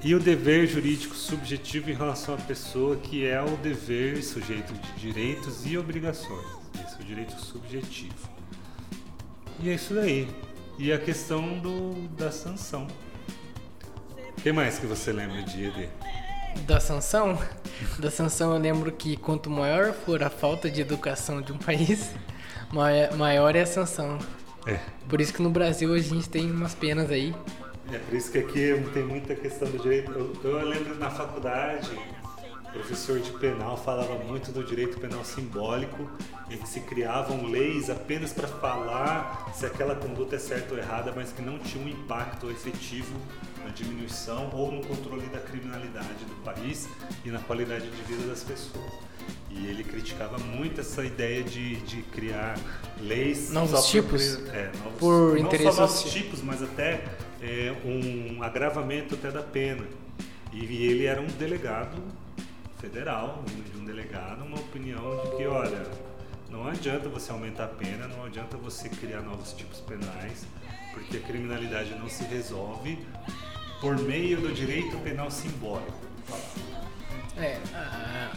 E 0.03 0.15
o 0.15 0.19
dever 0.19 0.67
jurídico 0.67 1.15
subjetivo 1.15 1.91
em 1.91 1.93
relação 1.93 2.35
à 2.35 2.37
pessoa, 2.37 2.95
que 2.97 3.25
é 3.25 3.41
o 3.41 3.57
dever 3.57 4.23
sujeito 4.23 4.73
de 4.73 4.93
direitos 4.99 5.65
e 5.65 5.77
obrigações. 5.77 6.45
Isso, 6.85 7.01
o 7.01 7.03
direito 7.03 7.33
subjetivo. 7.39 8.38
E 9.61 9.69
é 9.69 9.73
isso 9.73 9.93
daí. 9.93 10.27
E 10.77 10.93
a 10.93 10.97
questão 10.97 11.59
do, 11.59 12.07
da 12.09 12.31
sanção. 12.31 12.87
O 14.37 14.41
que 14.41 14.51
mais 14.51 14.79
que 14.79 14.85
você 14.85 15.11
lembra 15.11 15.43
de 15.43 15.65
ED? 15.65 15.89
Da 16.65 16.79
sanção? 16.79 17.37
Da 17.97 18.11
sanção 18.11 18.53
eu 18.53 18.59
lembro 18.59 18.91
que 18.91 19.15
quanto 19.15 19.49
maior 19.49 19.93
for 19.93 20.21
a 20.21 20.29
falta 20.29 20.69
de 20.69 20.81
educação 20.81 21.41
de 21.41 21.53
um 21.53 21.57
país, 21.59 22.11
maior 23.17 23.55
é 23.55 23.61
a 23.61 23.65
sanção. 23.65 24.19
É. 24.65 24.77
Por 25.07 25.21
isso 25.21 25.33
que 25.33 25.41
no 25.41 25.49
Brasil 25.49 25.93
a 25.93 25.99
gente 25.99 26.27
tem 26.27 26.51
umas 26.51 26.75
penas 26.75 27.09
aí. 27.09 27.33
É 27.91 27.97
por 27.97 28.13
isso 28.15 28.31
que 28.31 28.37
aqui 28.37 28.83
tem 28.93 29.03
muita 29.03 29.33
questão 29.33 29.69
do 29.69 29.79
direito. 29.79 30.11
Eu, 30.11 30.33
eu 30.43 30.67
lembro 30.67 30.95
na 30.95 31.09
faculdade 31.09 31.89
professor 32.71 33.19
de 33.19 33.31
penal 33.31 33.77
falava 33.77 34.15
muito 34.15 34.51
do 34.51 34.63
direito 34.63 34.99
penal 34.99 35.23
simbólico, 35.23 36.09
em 36.49 36.57
que 36.57 36.67
se 36.67 36.81
criavam 36.81 37.45
leis 37.45 37.89
apenas 37.89 38.33
para 38.33 38.47
falar 38.47 39.51
se 39.53 39.65
aquela 39.65 39.95
conduta 39.95 40.35
é 40.35 40.39
certa 40.39 40.73
ou 40.73 40.79
errada, 40.79 41.11
mas 41.15 41.31
que 41.31 41.41
não 41.41 41.59
tinha 41.59 41.83
um 41.83 41.87
impacto 41.87 42.49
efetivo 42.49 43.13
na 43.63 43.71
diminuição 43.71 44.49
ou 44.53 44.71
no 44.71 44.85
controle 44.85 45.27
da 45.27 45.39
criminalidade 45.39 46.25
do 46.25 46.35
país 46.43 46.87
e 47.25 47.29
na 47.29 47.39
qualidade 47.39 47.89
de 47.89 48.01
vida 48.03 48.27
das 48.27 48.43
pessoas. 48.43 48.91
E 49.49 49.67
ele 49.67 49.83
criticava 49.83 50.37
muito 50.37 50.79
essa 50.81 51.03
ideia 51.03 51.43
de, 51.43 51.77
de 51.77 52.01
criar 52.03 52.57
leis 52.99 53.51
novos 53.51 53.87
tipos 53.87 54.37
por, 54.37 54.55
é, 54.55 54.71
novos, 54.83 54.99
por 54.99 55.29
não 55.33 55.37
interesse 55.37 55.75
só 55.75 55.81
novos 55.81 56.03
tipos, 56.03 56.41
mas 56.41 56.61
até 56.61 57.03
é, 57.41 57.75
um 57.83 58.43
agravamento 58.43 59.15
até 59.15 59.31
da 59.31 59.41
pena. 59.41 59.85
E, 60.53 60.65
e 60.65 60.85
ele 60.85 61.05
era 61.05 61.21
um 61.21 61.27
delegado 61.27 62.01
federal, 62.79 63.43
de 63.45 63.79
um 63.79 63.85
delegado, 63.85 64.43
uma 64.43 64.57
opinião 64.57 65.21
de 65.23 65.35
que, 65.35 65.45
olha, 65.45 65.85
não 66.49 66.67
adianta 66.67 67.07
você 67.09 67.31
aumentar 67.31 67.65
a 67.65 67.67
pena, 67.67 68.07
não 68.07 68.25
adianta 68.25 68.57
você 68.57 68.89
criar 68.89 69.21
novos 69.21 69.53
tipos 69.53 69.79
penais, 69.81 70.45
porque 70.93 71.17
a 71.17 71.19
criminalidade 71.19 71.93
não 71.95 72.09
se 72.09 72.23
resolve 72.23 72.97
por 73.79 73.97
meio 73.97 74.41
do 74.41 74.51
direito 74.51 74.97
penal 74.97 75.29
simbólico. 75.29 76.09
É, 77.37 77.57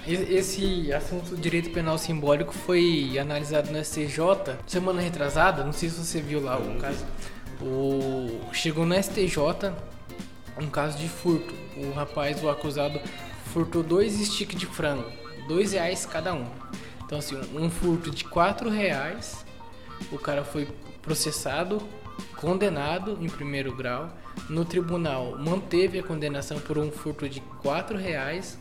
esse 0.07 0.93
assunto 0.93 1.31
do 1.31 1.37
direito 1.37 1.71
penal 1.71 1.99
simbólico 1.99 2.53
foi 2.53 3.19
analisado 3.19 3.73
no 3.73 3.85
STJ 3.85 4.59
semana 4.65 5.01
retrasada, 5.01 5.65
não 5.65 5.73
sei 5.73 5.89
se 5.89 6.05
você 6.05 6.21
viu 6.21 6.41
lá 6.41 6.57
o 6.57 6.79
caso. 6.79 7.05
O, 7.61 8.41
chegou 8.53 8.87
no 8.87 8.95
STJ 9.01 9.73
um 10.59 10.69
caso 10.69 10.99
de 10.99 11.09
furto. 11.09 11.55
O 11.77 11.93
rapaz, 11.93 12.43
o 12.43 12.51
acusado, 12.51 13.01
furtou 13.53 13.83
dois 13.83 14.15
sticks 14.15 14.59
de 14.59 14.67
frango, 14.67 15.11
dois 15.47 15.73
reais 15.73 16.07
cada 16.07 16.33
um. 16.33 16.47
Então 17.05 17.19
assim, 17.19 17.39
um 17.55 17.69
furto 17.69 18.11
de 18.11 18.25
quatro 18.25 18.71
reais, 18.71 19.45
o 20.11 20.19
cara 20.19 20.43
foi 20.43 20.67
processado, 21.03 21.83
condenado 22.37 23.19
em 23.21 23.29
primeiro 23.29 23.77
grau. 23.77 24.11
No 24.49 24.65
tribunal 24.65 25.37
manteve 25.39 25.99
a 25.99 26.03
condenação 26.03 26.59
por 26.59 26.79
um 26.79 26.91
furto 26.91 27.29
de 27.29 27.41
quatro 27.61 27.99
reais 27.99 28.59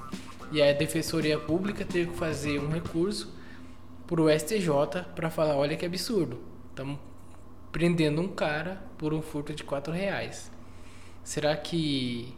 e 0.52 0.62
a 0.62 0.74
defensoria 0.74 1.40
pública 1.40 1.86
teve 1.86 2.12
que 2.12 2.18
fazer 2.18 2.60
um 2.60 2.70
recurso 2.70 3.34
para 4.06 4.22
o 4.22 4.30
STJ 4.30 5.06
para 5.16 5.30
falar, 5.30 5.56
olha 5.56 5.78
que 5.78 5.86
absurdo, 5.86 6.42
estamos 6.70 7.00
prendendo 7.72 8.22
um 8.22 8.28
cara 8.28 8.84
por 8.98 9.14
um 9.14 9.22
furto 9.22 9.54
de 9.54 9.64
quatro 9.64 9.94
reais. 9.94 10.52
Será 11.24 11.56
que 11.56 12.36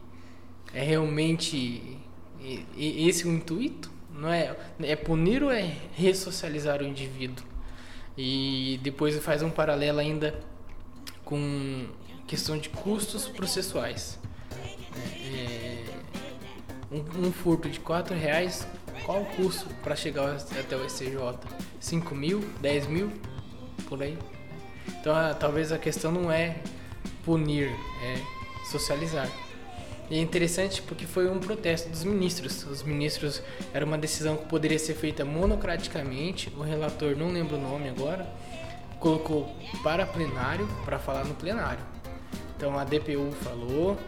é 0.72 0.84
realmente 0.84 1.98
e- 2.44 2.66
e- 2.76 3.08
esse 3.08 3.26
o 3.26 3.32
intuito? 3.32 3.90
Não 4.16 4.32
é, 4.32 4.54
é 4.80 4.94
punir 4.94 5.42
ou 5.42 5.50
é 5.50 5.74
ressocializar 5.94 6.80
o 6.80 6.84
indivíduo? 6.84 7.44
E 8.16 8.78
depois 8.82 9.16
faz 9.24 9.42
um 9.42 9.50
paralelo 9.50 9.98
ainda 9.98 10.38
com 11.24 11.86
questão 12.26 12.56
de 12.56 12.68
custos 12.68 13.26
processuais. 13.26 14.18
É, 14.96 15.84
um, 16.92 17.26
um 17.26 17.32
furto 17.32 17.68
de 17.68 17.80
4 17.80 18.14
reais, 18.14 18.66
qual 19.04 19.22
o 19.22 19.26
custo 19.26 19.68
para 19.82 19.96
chegar 19.96 20.36
até 20.36 20.76
o 20.76 20.84
SCJ? 20.88 21.18
5 21.80 22.14
mil? 22.14 22.40
10 22.60 22.86
mil? 22.86 23.10
Por 23.88 24.02
aí. 24.02 24.16
Então 25.00 25.12
talvez 25.38 25.72
a 25.72 25.78
questão 25.78 26.12
não 26.12 26.30
é 26.30 26.56
punir, 27.24 27.68
é 28.02 28.16
socializar. 28.70 29.28
E 30.10 30.16
é 30.18 30.20
interessante 30.20 30.82
porque 30.82 31.06
foi 31.06 31.28
um 31.30 31.38
protesto 31.40 31.88
dos 31.88 32.04
ministros. 32.04 32.64
Os 32.66 32.82
ministros 32.82 33.42
era 33.72 33.84
uma 33.84 33.96
decisão 33.96 34.36
que 34.36 34.44
poderia 34.46 34.78
ser 34.78 34.94
feita 34.94 35.24
monocraticamente. 35.24 36.52
O 36.56 36.62
relator, 36.62 37.16
não 37.16 37.28
lembro 37.32 37.56
o 37.56 37.60
nome 37.60 37.88
agora, 37.88 38.28
colocou 39.00 39.54
para 39.82 40.04
plenário, 40.06 40.68
para 40.84 40.98
falar 40.98 41.24
no 41.24 41.34
plenário. 41.34 41.82
Então 42.56 42.78
a 42.78 42.84
DPU 42.84 43.32
falou, 43.42 43.98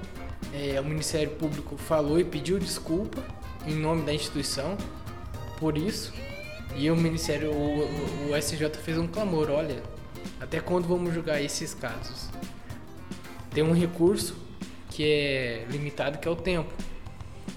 eh, 0.52 0.78
o 0.80 0.85
Ministério 0.85 1.30
Público 1.30 1.76
falou 1.76 2.20
e 2.20 2.24
pediu 2.24 2.59
desculpa 2.59 3.22
em 3.66 3.74
nome 3.74 4.02
da 4.02 4.12
instituição 4.14 4.76
por 5.59 5.76
isso. 5.78 6.12
E 6.76 6.90
o 6.90 6.96
Ministério, 6.96 7.52
o- 7.52 8.28
o 8.30 8.37
SJ 8.37 8.68
fez 8.82 8.98
um 8.98 9.06
clamor, 9.06 9.50
olha, 9.50 9.82
até 10.38 10.61
quando 10.61 10.87
vamos 10.87 11.14
julgar 11.14 11.42
esses 11.42 11.72
casos? 11.72 12.28
Tem 13.50 13.64
um 13.64 13.72
recurso 13.72 14.37
que 14.96 15.04
é 15.04 15.66
limitado, 15.68 16.16
que 16.16 16.26
é 16.26 16.30
o 16.30 16.35
tempo. 16.35 16.72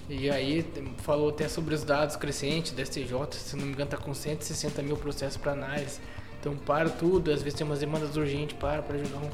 E 0.10 0.30
aí 0.30 0.66
falou 0.98 1.30
até 1.30 1.48
sobre 1.48 1.74
os 1.74 1.86
dados 1.86 2.18
crescentes 2.18 2.74
da 2.74 2.84
STJ, 2.84 3.14
se 3.32 3.56
não 3.56 3.66
me 3.66 3.72
engano, 3.72 3.86
está 3.90 3.96
com 3.98 4.14
160 4.14 4.82
mil 4.82 4.98
processos 4.98 5.38
para 5.38 5.54
análise. 5.54 6.02
Então 6.38 6.58
para 6.58 6.90
tudo, 6.90 7.32
às 7.32 7.42
vezes 7.42 7.58
tem 7.58 7.66
umas 7.66 7.80
demandas 7.80 8.18
urgentes 8.18 8.58
para 8.58 8.82
para 8.82 8.98
julgar 8.98 9.22
um, 9.22 9.30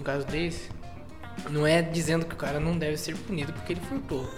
um 0.00 0.02
caso 0.02 0.26
desse. 0.26 0.68
Não 1.50 1.64
é 1.64 1.80
dizendo 1.80 2.26
que 2.26 2.34
o 2.34 2.36
cara 2.36 2.58
não 2.58 2.76
deve 2.76 2.96
ser 2.96 3.16
punido 3.16 3.52
porque 3.52 3.74
ele 3.74 3.80
furtou, 3.82 4.28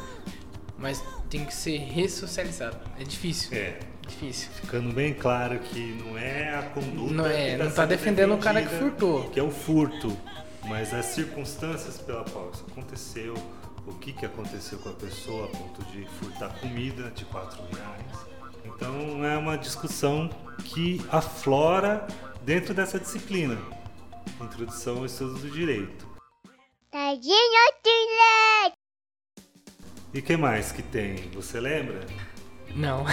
mas 0.79 1.02
tem 1.31 1.42
que 1.44 1.55
ser 1.55 1.79
ressocializado. 1.79 2.76
É 3.00 3.05
difícil, 3.05 3.57
É, 3.57 3.79
difícil. 4.07 4.50
ficando 4.61 4.92
bem 4.92 5.14
claro 5.14 5.59
que 5.59 6.02
não 6.05 6.18
é 6.18 6.55
a 6.55 6.62
conduta. 6.64 7.14
Não 7.14 7.26
é, 7.26 7.52
que 7.52 7.62
não 7.62 7.70
tá 7.70 7.87
defendendo 7.87 8.35
o 8.35 8.38
cara 8.38 8.61
que 8.61 8.74
furtou. 8.74 9.31
Que 9.31 9.40
é 9.40 9.42
o 9.42 9.50
furto, 9.50 10.16
mas 10.66 10.92
as 10.92 11.07
circunstâncias 11.07 11.98
pela 11.98 12.24
qual 12.24 12.50
isso 12.50 12.64
aconteceu, 12.70 13.35
o 13.87 13.94
que, 13.94 14.12
que 14.12 14.26
aconteceu 14.26 14.79
com 14.79 14.88
a 14.88 14.92
pessoa 14.92 15.46
a 15.46 15.48
ponto 15.48 15.85
de 15.92 16.05
furtar 16.18 16.59
comida 16.61 17.11
de 17.11 17.24
4 17.24 17.62
reais. 17.74 18.26
Então 18.64 19.24
é 19.24 19.38
uma 19.38 19.57
discussão 19.57 20.29
que 20.64 21.00
aflora 21.11 22.07
dentro 22.42 22.74
dessa 22.74 22.98
disciplina. 22.98 23.57
Introdução 24.40 24.98
ao 24.98 25.07
estudo 25.07 25.38
do 25.38 25.50
direito. 25.50 26.07
E 30.12 30.18
o 30.18 30.22
que 30.22 30.37
mais 30.37 30.72
que 30.72 30.83
tem? 30.83 31.16
Você 31.31 31.61
lembra? 31.61 32.00
Não. 32.74 33.05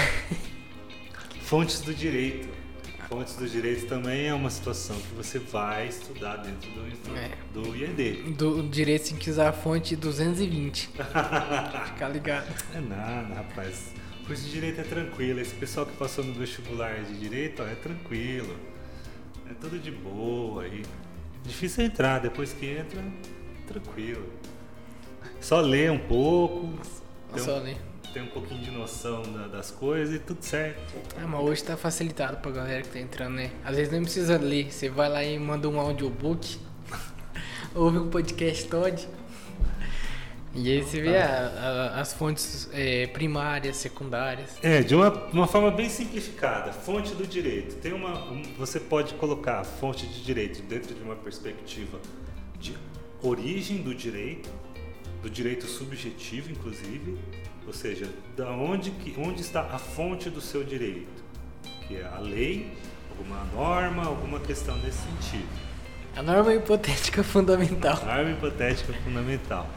Fontes 1.43 1.81
do 1.81 1.93
direito. 1.93 2.62
Fontes 3.13 3.35
do 3.35 3.47
direito 3.47 3.85
também 3.85 4.25
é 4.25 4.33
uma 4.33 4.49
situação 4.49 4.95
que 4.95 5.13
você 5.13 5.37
vai 5.37 5.87
estudar 5.87 6.37
dentro 6.37 6.67
do, 6.71 7.15
É. 7.15 7.31
do 7.53 7.75
IED. 7.75 8.33
Do 8.33 8.63
direito 8.63 9.09
tem 9.09 9.17
que 9.17 9.29
usar 9.29 9.49
a 9.49 9.53
fonte 9.53 9.95
220. 9.95 10.89
Ficar 11.93 12.09
ligado. 12.09 12.51
É 12.73 12.81
nada, 12.81 13.35
rapaz. 13.35 13.93
O 14.23 14.25
curso 14.25 14.41
de 14.45 14.49
direito 14.49 14.81
é 14.81 14.83
tranquilo. 14.83 15.39
Esse 15.39 15.53
pessoal 15.53 15.85
que 15.85 15.95
passou 15.95 16.23
no 16.23 16.33
vestibular 16.33 17.03
de 17.03 17.13
direito 17.19 17.61
ó, 17.61 17.67
é 17.67 17.75
tranquilo. 17.75 18.57
É 19.47 19.53
tudo 19.61 19.77
de 19.77 19.91
boa 19.91 20.63
aí. 20.63 20.83
Difícil 21.43 21.83
é 21.83 21.85
entrar, 21.85 22.19
depois 22.19 22.51
que 22.51 22.65
entra, 22.65 22.99
tranquilo. 23.67 24.27
Só 25.39 25.61
lê 25.61 25.87
um 25.87 25.99
pouco. 25.99 26.73
Só 27.37 27.59
um, 27.59 27.63
ler. 27.63 27.77
Tem 28.13 28.23
um 28.23 28.27
pouquinho 28.27 28.61
de 28.61 28.71
noção 28.71 29.23
da- 29.23 29.47
das 29.47 29.71
coisas 29.71 30.15
e 30.15 30.19
tudo 30.19 30.43
certo. 30.43 30.93
Ah, 31.17 31.25
mas 31.27 31.41
hoje 31.41 31.63
tá 31.63 31.75
facilitado 31.75 32.37
pra 32.37 32.51
galera 32.51 32.81
que 32.83 32.89
tá 32.89 32.99
entrando, 32.99 33.33
né? 33.35 33.51
Às 33.65 33.75
vezes 33.75 33.91
nem 33.91 34.01
precisa 34.03 34.37
ler. 34.37 34.71
Você 34.71 34.89
vai 34.89 35.09
lá 35.09 35.23
e 35.23 35.37
manda 35.39 35.67
um 35.67 35.79
audiobook. 35.79 36.57
ouve 37.75 37.97
um 37.97 38.09
podcast 38.09 38.67
todo. 38.67 39.23
E 40.55 40.71
aí 40.71 40.83
você 40.83 41.01
vê 41.01 41.17
a- 41.17 41.91
a- 41.95 41.99
as 42.01 42.13
fontes 42.13 42.69
é, 42.71 43.07
primárias, 43.07 43.77
secundárias. 43.77 44.51
É, 44.61 44.83
de 44.83 44.93
uma, 44.93 45.09
uma 45.31 45.47
forma 45.47 45.71
bem 45.71 45.89
simplificada, 45.89 46.71
fonte 46.71 47.15
do 47.15 47.25
direito. 47.25 47.75
Tem 47.77 47.91
uma, 47.91 48.23
um- 48.31 48.43
você 48.57 48.79
pode 48.79 49.15
colocar 49.15 49.61
a 49.61 49.63
fonte 49.63 50.05
de 50.05 50.23
direito 50.23 50.61
dentro 50.61 50.93
de 50.93 51.01
uma 51.01 51.15
perspectiva 51.15 51.97
de 52.59 52.77
origem 53.23 53.77
do 53.81 53.95
direito, 53.95 54.47
do 55.23 55.29
direito 55.29 55.65
subjetivo, 55.65 56.51
inclusive, 56.51 57.17
ou 57.65 57.73
seja, 57.73 58.07
da 58.35 58.49
onde, 58.49 58.91
que, 58.91 59.13
onde 59.19 59.41
está 59.41 59.61
a 59.61 59.79
fonte 59.79 60.29
do 60.29 60.41
seu 60.41 60.63
direito, 60.63 61.23
que 61.87 61.97
é 61.97 62.05
a 62.05 62.19
lei, 62.19 62.71
alguma 63.09 63.43
norma, 63.53 64.05
alguma 64.05 64.39
questão 64.39 64.75
nesse 64.77 64.99
sentido. 64.99 65.47
A 66.15 66.21
norma 66.21 66.53
hipotética 66.53 67.23
fundamental. 67.23 67.99
Arma 68.07 68.31
hipotética 68.31 68.93
fundamental. 69.03 69.67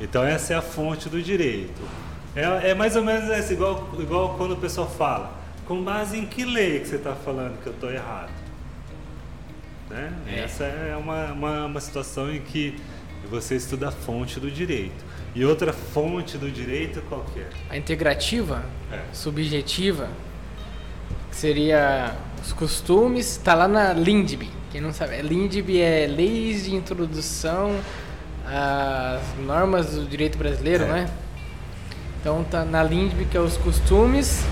Então 0.00 0.24
essa 0.24 0.54
é 0.54 0.56
a 0.56 0.62
fonte 0.62 1.08
do 1.08 1.22
direito. 1.22 1.80
É, 2.34 2.70
é 2.70 2.74
mais 2.74 2.96
ou 2.96 3.02
menos 3.02 3.30
essa, 3.30 3.52
igual, 3.52 3.88
igual 3.98 4.36
quando 4.36 4.52
o 4.52 4.56
pessoal 4.56 4.88
fala, 4.88 5.32
com 5.66 5.82
base 5.82 6.18
em 6.18 6.26
que 6.26 6.44
lei 6.44 6.80
que 6.80 6.88
você 6.88 6.96
está 6.96 7.14
falando 7.14 7.60
que 7.62 7.66
eu 7.66 7.72
estou 7.72 7.90
errado? 7.90 8.30
Né? 9.88 10.12
É. 10.28 10.40
Essa 10.40 10.64
é 10.64 10.96
uma, 10.96 11.32
uma, 11.32 11.66
uma 11.66 11.80
situação 11.80 12.30
em 12.30 12.40
que 12.40 12.76
você 13.30 13.56
estuda 13.56 13.88
a 13.88 13.92
fonte 13.92 14.38
do 14.38 14.50
direito. 14.50 15.04
E 15.36 15.44
outra 15.44 15.70
fonte 15.70 16.38
do 16.38 16.50
direito 16.50 17.02
qual 17.10 17.22
que 17.34 17.40
é? 17.40 17.46
A 17.68 17.76
integrativa, 17.76 18.64
É. 18.90 19.00
subjetiva, 19.12 20.08
que 21.30 21.36
seria 21.36 22.14
os 22.42 22.54
costumes, 22.54 23.36
tá 23.36 23.52
lá 23.52 23.68
na 23.68 23.92
LINDB. 23.92 24.48
Quem 24.72 24.80
não 24.80 24.94
sabe, 24.94 25.20
LINDB 25.20 25.78
é 25.78 26.06
Leis 26.06 26.64
de 26.64 26.74
Introdução 26.74 27.78
às 28.46 29.20
Normas 29.44 29.90
do 29.94 30.06
Direito 30.06 30.38
Brasileiro, 30.38 30.84
É. 30.84 30.86
né? 30.86 31.10
Então 32.18 32.42
tá 32.42 32.64
na 32.64 32.82
LINDB 32.82 33.26
que 33.26 33.36
é 33.36 33.40
os 33.40 33.58
costumes. 33.58 34.42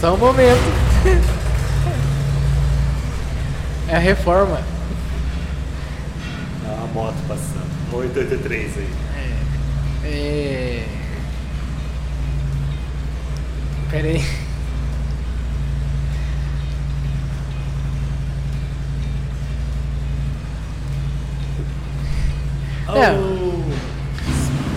Só 0.00 0.14
um 0.14 0.18
momento. 0.18 0.58
é 3.88 3.94
a 3.94 3.98
reforma. 4.00 4.60
É 6.66 6.70
uma 6.72 6.86
moto 6.88 7.14
passando. 7.28 7.77
883 7.92 8.78
aí. 8.78 8.88
É. 10.04 10.84
Pera 13.90 14.08
aí. 14.08 14.24
É. 22.94 23.12
Oh, 23.12 23.62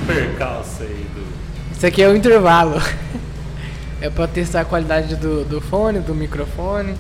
percalço 0.06 0.84
aí 0.84 1.08
do. 1.16 1.26
Isso 1.72 1.86
aqui 1.86 2.02
é 2.02 2.08
o 2.10 2.16
intervalo. 2.16 2.82
É 4.02 4.10
pra 4.10 4.28
testar 4.28 4.62
a 4.62 4.66
qualidade 4.66 5.16
do, 5.16 5.46
do 5.46 5.62
fone, 5.62 6.00
do 6.00 6.16
microfone. 6.16 6.96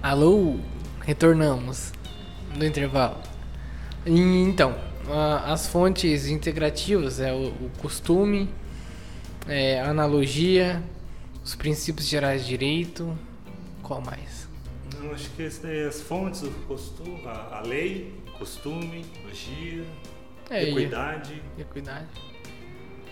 Alô? 0.00 0.56
Retornamos 1.14 1.92
do 2.56 2.64
intervalo. 2.64 3.16
E, 4.06 4.12
então, 4.42 4.76
a- 5.08 5.52
as 5.52 5.66
fontes 5.66 6.28
integrativas 6.28 7.18
é 7.18 7.32
o, 7.32 7.48
o 7.48 7.70
costume, 7.78 8.48
é, 9.48 9.80
a 9.80 9.90
analogia, 9.90 10.80
os 11.44 11.56
princípios 11.56 12.06
gerais 12.06 12.42
de 12.42 12.50
direito. 12.50 13.18
Qual 13.82 14.00
mais? 14.00 14.46
Não, 15.02 15.10
acho 15.10 15.28
que 15.30 15.42
é 15.64 15.86
as 15.88 16.00
fontes, 16.00 16.42
o 16.44 16.50
costume, 16.68 17.20
a, 17.26 17.58
a 17.58 17.60
lei, 17.62 18.14
costume, 18.38 19.04
magia, 19.24 19.84
É, 20.48 20.62
e- 20.62 20.70
equidade. 20.70 21.42
Equidade. 21.58 22.06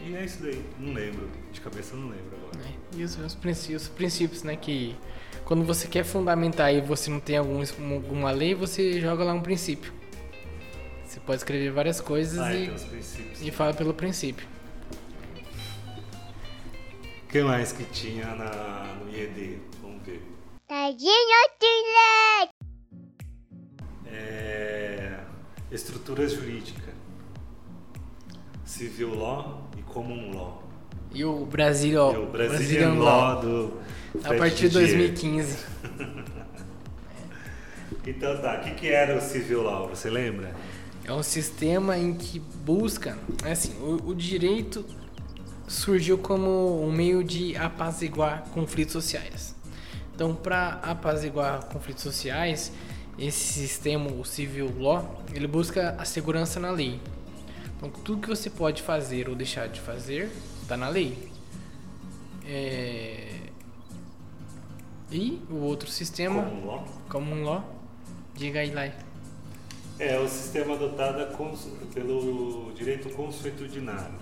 E 0.07 0.15
é 0.15 0.25
isso 0.25 0.41
daí. 0.41 0.65
Não 0.79 0.93
lembro. 0.95 1.29
De 1.53 1.61
cabeça 1.61 1.97
não 1.97 2.11
lembro 2.11 2.37
agora. 2.37 2.65
É, 2.97 3.03
Isso, 3.03 3.21
os 3.23 3.35
princípios, 3.35 3.83
os 3.83 3.89
princípios, 3.89 4.45
né? 4.45 4.55
Que 4.55 4.95
quando 5.49 5.65
você 5.65 5.89
quer 5.89 6.05
fundamentar 6.05 6.75
e 6.75 6.83
você 6.83 7.11
não 7.11 7.19
tem 7.19 7.39
algum, 7.39 7.63
alguma 7.95 8.31
lei, 8.31 8.55
você 8.55 9.01
joga 9.01 9.25
lá 9.25 9.33
um 9.33 9.41
princípio. 9.41 9.91
Você 11.07 11.19
pode 11.21 11.39
escrever 11.39 11.71
várias 11.71 12.03
coisas 12.03 12.39
Ah, 12.39 12.55
e, 12.55 12.71
e 13.41 13.51
fala 13.51 13.73
pelo 13.73 13.95
princípio. 13.95 14.47
O 17.25 17.29
que 17.31 17.41
mais 17.41 17.73
que 17.73 17.83
tinha 17.85 18.27
na, 18.35 18.95
no 19.03 19.11
IED? 19.11 19.59
Vamos 19.81 20.03
ver. 20.05 20.23
Tadinho 20.67 21.49
Tilek! 21.59 22.53
estrutura 25.71 26.29
jurídica, 26.29 26.93
civil 28.67 29.15
law 29.15 29.67
e 29.79 29.83
common 29.83 30.31
law. 30.35 30.63
E 31.15 31.25
o 31.25 31.47
Brasil, 31.47 31.99
ó, 31.99 32.13
E 32.13 32.19
o 32.19 32.27
Brazilian 32.27 32.95
Law 32.95 33.41
do 33.41 33.81
a 34.25 34.35
partir 34.35 34.69
de 34.69 34.81
Didier. 34.81 34.99
2015. 34.99 35.59
Então 38.07 38.41
tá, 38.41 38.57
o 38.57 38.61
que, 38.61 38.71
que 38.71 38.89
era 38.89 39.19
o 39.19 39.21
civil 39.21 39.63
law, 39.63 39.87
você 39.87 40.09
lembra? 40.09 40.55
É 41.05 41.13
um 41.13 41.23
sistema 41.23 41.99
em 41.99 42.15
que 42.15 42.39
busca, 42.39 43.19
é 43.45 43.53
assim, 43.53 43.75
o, 43.83 44.11
o 44.11 44.15
direito 44.15 44.83
surgiu 45.67 46.17
como 46.17 46.83
um 46.83 46.91
meio 46.91 47.23
de 47.23 47.55
apaziguar 47.55 48.45
conflitos 48.55 48.93
sociais. 48.93 49.55
Então, 50.15 50.35
para 50.35 50.81
apaziguar 50.83 51.67
conflitos 51.67 52.03
sociais, 52.03 52.73
esse 53.19 53.53
sistema, 53.53 54.11
o 54.11 54.25
civil 54.25 54.73
law, 54.79 55.23
ele 55.35 55.47
busca 55.47 55.95
a 55.99 56.05
segurança 56.05 56.59
na 56.59 56.71
lei. 56.71 56.99
Então, 57.77 57.91
tudo 57.91 58.23
que 58.23 58.29
você 58.29 58.49
pode 58.49 58.83
fazer 58.83 59.29
ou 59.29 59.35
deixar 59.35 59.69
de 59.69 59.81
fazer 59.81 60.31
está 60.63 60.77
na 60.77 60.89
lei. 60.89 61.31
É, 62.47 63.28
E 65.11 65.43
o 65.51 65.57
outro 65.57 65.91
sistema, 65.91 66.43
Common 66.43 66.67
law? 66.67 66.85
common 67.09 67.43
law, 67.45 67.75
diga 68.35 68.61
aí 68.61 68.71
lá. 68.73 68.91
É 69.99 70.19
o 70.19 70.29
sistema 70.29 70.75
adotado 70.75 71.35
cons- 71.37 71.69
pelo 71.95 72.73
direito 72.75 73.09
consuetudinário. 73.11 74.15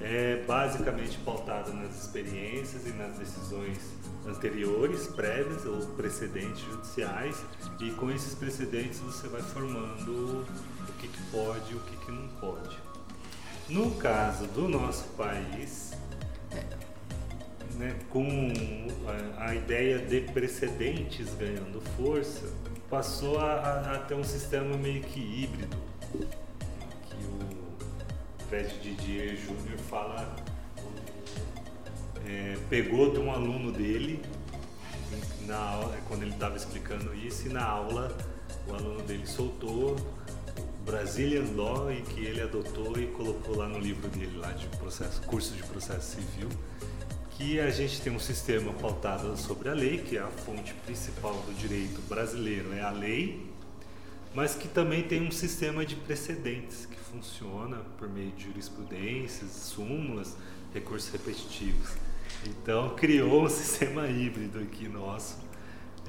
É 0.00 0.44
basicamente 0.46 1.16
pautado 1.18 1.72
nas 1.72 2.02
experiências 2.04 2.86
e 2.86 2.90
nas 2.90 3.16
decisões 3.18 3.78
anteriores, 4.26 5.06
prévias 5.08 5.64
ou 5.64 5.78
precedentes 5.96 6.60
judiciais, 6.60 7.36
e 7.80 7.90
com 7.92 8.10
esses 8.10 8.34
precedentes 8.34 8.98
você 9.00 9.26
vai 9.28 9.40
formando 9.42 10.44
o 10.88 10.92
que, 11.00 11.08
que 11.08 11.22
pode 11.30 11.72
e 11.72 11.76
o 11.76 11.80
que, 11.80 11.96
que 12.04 12.12
não 12.12 12.28
pode. 12.40 12.76
No 13.68 13.92
caso 13.92 14.46
do 14.48 14.68
nosso 14.68 15.04
país, 15.16 15.87
né, 17.78 17.94
com 18.10 18.26
a, 19.38 19.46
a 19.50 19.54
ideia 19.54 19.98
de 19.98 20.20
precedentes 20.20 21.28
ganhando 21.38 21.80
força, 21.96 22.46
passou 22.90 23.38
a, 23.38 23.94
a- 23.94 23.98
ter 24.00 24.14
um 24.14 24.24
sistema 24.24 24.76
meio 24.76 25.02
que 25.02 25.20
híbrido, 25.20 25.76
que 26.12 27.16
o 27.24 28.46
Fred 28.48 28.78
Didier 28.80 29.36
Júnior 29.36 29.78
fala, 29.88 30.36
é, 32.26 32.56
pegou 32.68 33.12
de 33.12 33.18
um 33.18 33.30
aluno 33.30 33.70
dele, 33.72 34.22
na 35.46 35.56
quando 36.08 36.22
ele 36.22 36.32
estava 36.32 36.56
explicando 36.56 37.14
isso, 37.14 37.46
e 37.46 37.50
na 37.50 37.64
aula 37.64 38.14
o 38.68 38.74
aluno 38.74 39.00
dele 39.02 39.26
soltou 39.26 39.96
Brazilian 40.84 41.44
Law 41.54 41.90
e 41.92 42.02
que 42.02 42.20
ele 42.24 42.40
adotou 42.42 42.98
e 42.98 43.06
colocou 43.08 43.56
lá 43.56 43.66
no 43.68 43.78
livro 43.78 44.08
dele 44.08 44.36
lá 44.38 44.50
de 44.52 44.66
processo, 44.78 45.22
curso 45.22 45.54
de 45.54 45.62
processo 45.62 46.16
civil, 46.16 46.48
que 47.38 47.60
a 47.60 47.70
gente 47.70 48.00
tem 48.00 48.12
um 48.12 48.18
sistema 48.18 48.72
pautado 48.72 49.36
sobre 49.36 49.68
a 49.68 49.72
lei, 49.72 49.98
que 49.98 50.16
é 50.16 50.20
a 50.20 50.26
fonte 50.26 50.74
principal 50.84 51.34
do 51.46 51.54
direito 51.54 52.00
brasileiro, 52.08 52.72
é 52.74 52.80
a 52.82 52.90
lei, 52.90 53.46
mas 54.34 54.56
que 54.56 54.66
também 54.66 55.04
tem 55.04 55.22
um 55.22 55.30
sistema 55.30 55.86
de 55.86 55.94
precedentes 55.94 56.84
que 56.86 56.96
funciona 56.98 57.76
por 57.96 58.08
meio 58.08 58.32
de 58.32 58.44
jurisprudências, 58.44 59.52
súmulas, 59.52 60.36
recursos 60.74 61.10
repetitivos. 61.12 61.90
Então 62.44 62.94
criou 62.96 63.44
um 63.44 63.48
sistema 63.50 64.08
híbrido 64.08 64.58
aqui 64.58 64.88
nosso, 64.88 65.38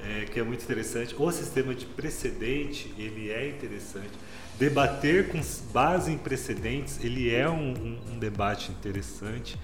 é, 0.00 0.24
que 0.24 0.40
é 0.40 0.42
muito 0.42 0.64
interessante. 0.64 1.14
O 1.16 1.30
sistema 1.30 1.74
de 1.76 1.86
precedente 1.86 2.92
ele 2.98 3.30
é 3.30 3.48
interessante. 3.48 4.10
Debater 4.58 5.28
com 5.28 5.40
base 5.72 6.10
em 6.12 6.18
precedentes 6.18 7.02
ele 7.04 7.32
é 7.32 7.48
um, 7.48 7.70
um- 7.72 8.00
um 8.14 8.18
debate 8.18 8.72
interessante. 8.72 9.56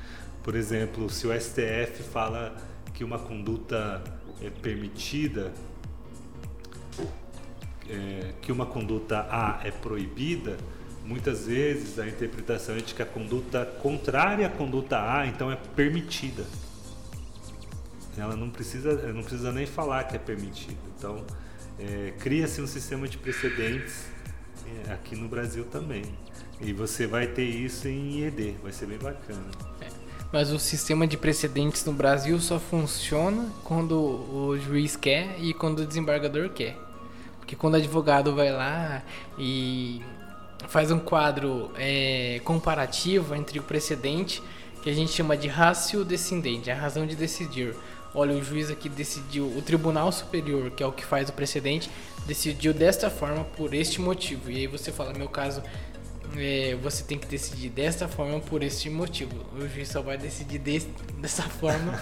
Por 0.46 0.54
exemplo, 0.54 1.10
se 1.10 1.26
o 1.26 1.40
STF 1.40 2.04
fala 2.04 2.56
que 2.94 3.02
uma 3.02 3.18
conduta 3.18 4.00
é 4.40 4.48
permitida 4.48 5.52
é, 7.90 8.32
que 8.40 8.52
uma 8.52 8.64
conduta 8.64 9.26
A 9.28 9.58
é 9.64 9.72
proibida, 9.72 10.56
muitas 11.04 11.48
vezes 11.48 11.98
a 11.98 12.06
interpretação 12.06 12.76
é 12.76 12.78
de 12.78 12.94
que 12.94 13.02
a 13.02 13.06
conduta 13.06 13.66
contrária 13.82 14.46
à 14.46 14.48
conduta 14.48 14.96
A, 14.98 15.26
então 15.26 15.50
é 15.50 15.56
permitida. 15.74 16.44
Ela 18.16 18.36
não 18.36 18.48
precisa, 18.48 19.12
não 19.12 19.22
precisa 19.22 19.50
nem 19.50 19.66
falar 19.66 20.04
que 20.04 20.14
é 20.14 20.18
permitida. 20.20 20.78
Então, 20.96 21.24
é, 21.76 22.12
cria-se 22.20 22.62
um 22.62 22.68
sistema 22.68 23.08
de 23.08 23.18
precedentes 23.18 24.06
é, 24.86 24.92
aqui 24.92 25.16
no 25.16 25.26
Brasil 25.26 25.64
também. 25.64 26.04
E 26.60 26.72
você 26.72 27.04
vai 27.04 27.26
ter 27.26 27.46
isso 27.46 27.88
em 27.88 28.20
IED, 28.20 28.58
vai 28.62 28.70
ser 28.70 28.86
bem 28.86 28.98
bacana. 28.98 29.75
Mas 30.32 30.50
o 30.50 30.58
sistema 30.58 31.06
de 31.06 31.16
precedentes 31.16 31.84
no 31.84 31.92
Brasil 31.92 32.38
só 32.40 32.58
funciona 32.58 33.48
quando 33.62 33.94
o 33.94 34.58
juiz 34.58 34.96
quer 34.96 35.36
e 35.38 35.54
quando 35.54 35.80
o 35.80 35.86
desembargador 35.86 36.50
quer. 36.50 36.76
Porque 37.38 37.54
quando 37.54 37.74
o 37.74 37.76
advogado 37.76 38.34
vai 38.34 38.50
lá 38.50 39.02
e 39.38 40.02
faz 40.68 40.90
um 40.90 40.98
quadro 40.98 41.70
é, 41.76 42.40
comparativo 42.44 43.34
entre 43.34 43.58
o 43.58 43.62
precedente, 43.62 44.42
que 44.82 44.90
a 44.90 44.92
gente 44.92 45.12
chama 45.12 45.36
de 45.36 45.48
ratio 45.48 46.04
descendente, 46.04 46.70
a 46.70 46.74
razão 46.74 47.06
de 47.06 47.14
decidir. 47.14 47.74
Olha, 48.14 48.34
o 48.34 48.42
juiz 48.42 48.70
aqui 48.70 48.88
decidiu, 48.88 49.46
o 49.46 49.62
Tribunal 49.62 50.10
Superior, 50.10 50.70
que 50.70 50.82
é 50.82 50.86
o 50.86 50.92
que 50.92 51.04
faz 51.04 51.28
o 51.28 51.32
precedente, 51.32 51.90
decidiu 52.26 52.72
desta 52.72 53.10
forma 53.10 53.44
por 53.56 53.74
este 53.74 54.00
motivo. 54.00 54.50
E 54.50 54.56
aí 54.56 54.66
você 54.66 54.90
fala, 54.90 55.12
meu 55.12 55.28
caso, 55.28 55.62
é, 56.36 56.76
você 56.82 57.02
tem 57.04 57.18
que 57.18 57.26
decidir 57.26 57.68
desta 57.70 58.08
forma 58.08 58.40
por 58.40 58.62
este 58.62 58.88
motivo. 58.90 59.32
O 59.56 59.68
juiz 59.68 59.88
só 59.88 60.00
vai 60.02 60.16
decidir 60.18 60.58
des- 60.58 60.86
dessa 61.20 61.42
forma 61.60 62.00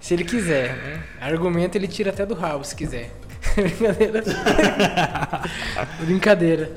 se 0.00 0.14
ele 0.14 0.24
quiser. 0.24 0.76
Né? 0.76 1.02
Argumento 1.20 1.76
ele 1.76 1.88
tira 1.88 2.10
até 2.10 2.24
do 2.26 2.34
rabo 2.34 2.64
se 2.64 2.74
quiser. 2.76 3.10
Brincadeira. 3.56 4.22
Brincadeira. 6.00 6.72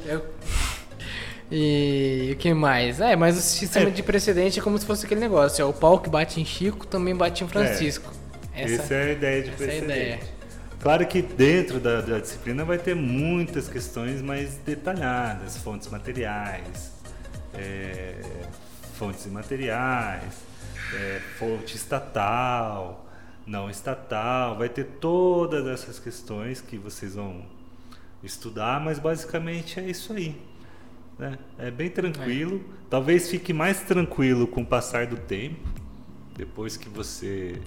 E 1.52 2.32
o 2.34 2.36
que 2.38 2.54
mais? 2.54 3.00
É, 3.00 3.16
mas 3.16 3.38
o 3.38 3.42
sistema 3.42 3.88
É. 3.88 3.92
de 3.92 4.04
precedente 4.04 4.60
é 4.60 4.62
como 4.62 4.78
se 4.78 4.86
fosse 4.86 5.06
aquele 5.06 5.22
negócio. 5.22 5.66
ó, 5.66 5.70
o 5.70 5.74
pau 5.74 6.00
que 6.00 6.10
bate 6.10 6.42
em 6.42 6.46
Chico 6.46 6.86
também 6.86 7.16
bate 7.16 7.44
em 7.44 7.48
Francisco. 7.48 8.12
Essa 8.54 8.94
é 8.96 9.04
a 9.04 9.12
ideia 9.12 9.44
de 9.44 9.50
essa 9.52 9.64
é 9.64 9.66
a 9.66 9.68
precedente. 9.70 9.86
ideia. 10.00 10.20
Claro 10.88 11.06
que 11.06 11.22
dentro 11.22 11.82
da, 11.82 12.00
da 12.00 12.18
disciplina 12.18 12.64
vai 12.64 12.78
ter 12.78 12.96
muitas 12.96 13.68
questões 13.68 14.22
mais 14.22 14.56
detalhadas, 14.60 15.58
fontes 15.58 15.90
materiais, 15.90 16.94
é, 17.54 18.22
fontes 18.94 19.26
imateriais, 19.26 20.34
é, 20.94 21.20
fonte 21.38 21.76
estatal, 21.76 23.06
não 23.46 23.70
estatal, 23.70 24.58
vai 24.58 24.70
ter 24.70 24.86
todas 24.86 25.68
essas 25.68 26.00
questões 26.00 26.62
que 26.62 26.78
vocês 26.78 27.16
vão 27.16 27.44
estudar, 28.24 28.80
mas 28.80 28.98
basicamente 28.98 29.82
é 29.82 29.90
isso 29.90 30.14
aí. 30.14 30.42
né? 31.20 31.38
É 31.60 31.70
bem 31.70 31.90
tranquilo, 31.90 32.64
talvez 32.90 33.30
fique 33.30 33.52
mais 33.52 33.82
tranquilo 33.82 34.48
com 34.48 34.62
o 34.62 34.66
passar 34.66 35.06
do 35.06 35.18
tempo, 35.18 35.68
depois 36.38 36.78
que 36.78 36.88
você 36.88 37.60